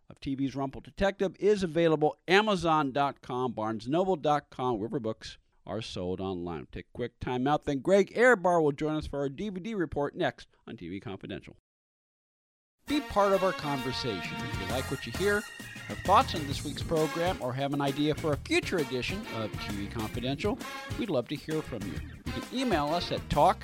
of 0.10 0.20
TV's 0.20 0.56
Rumpled 0.56 0.84
Detective 0.84 1.36
is 1.40 1.64
available 1.64 2.18
Amazon.com, 2.28 3.54
BarnesNoble.com, 3.54 4.78
wherever 4.78 5.00
books 5.00 5.38
are 5.66 5.82
sold 5.82 6.22
online. 6.22 6.68
Take 6.72 6.86
a 6.94 6.98
quick 6.98 7.20
time 7.20 7.48
out, 7.48 7.66
then 7.66 7.80
Greg 7.80 8.14
Ehrbar 8.16 8.62
will 8.62 8.72
join 8.72 8.96
us 8.96 9.08
for 9.08 9.20
our 9.20 9.30
DVD 9.30 9.76
report 9.78 10.16
next 10.16 10.48
on 10.68 10.78
TV 10.78 11.02
Confidential. 11.02 11.56
Be 12.88 13.02
part 13.02 13.34
of 13.34 13.44
our 13.44 13.52
conversation. 13.52 14.38
If 14.50 14.62
you 14.62 14.74
like 14.74 14.90
what 14.90 15.06
you 15.06 15.12
hear, 15.18 15.44
have 15.90 15.98
thoughts 16.00 16.36
on 16.36 16.48
this 16.48 16.64
week's 16.64 16.82
program, 16.82 17.38
or 17.42 17.52
have 17.52 17.74
an 17.74 17.82
idea 17.82 18.16
for 18.16 18.32
a 18.32 18.38
future 18.38 18.78
edition 18.78 19.22
of 19.38 19.52
TV 19.54 19.92
Confidential, 19.92 20.58
we'd 20.98 21.10
love 21.10 21.28
to 21.28 21.36
hear 21.36 21.62
from 21.62 21.82
you. 21.84 22.00
You 22.26 22.32
can 22.32 22.44
email 22.58 22.88
us 22.88 23.12
at 23.12 23.30
talk 23.30 23.64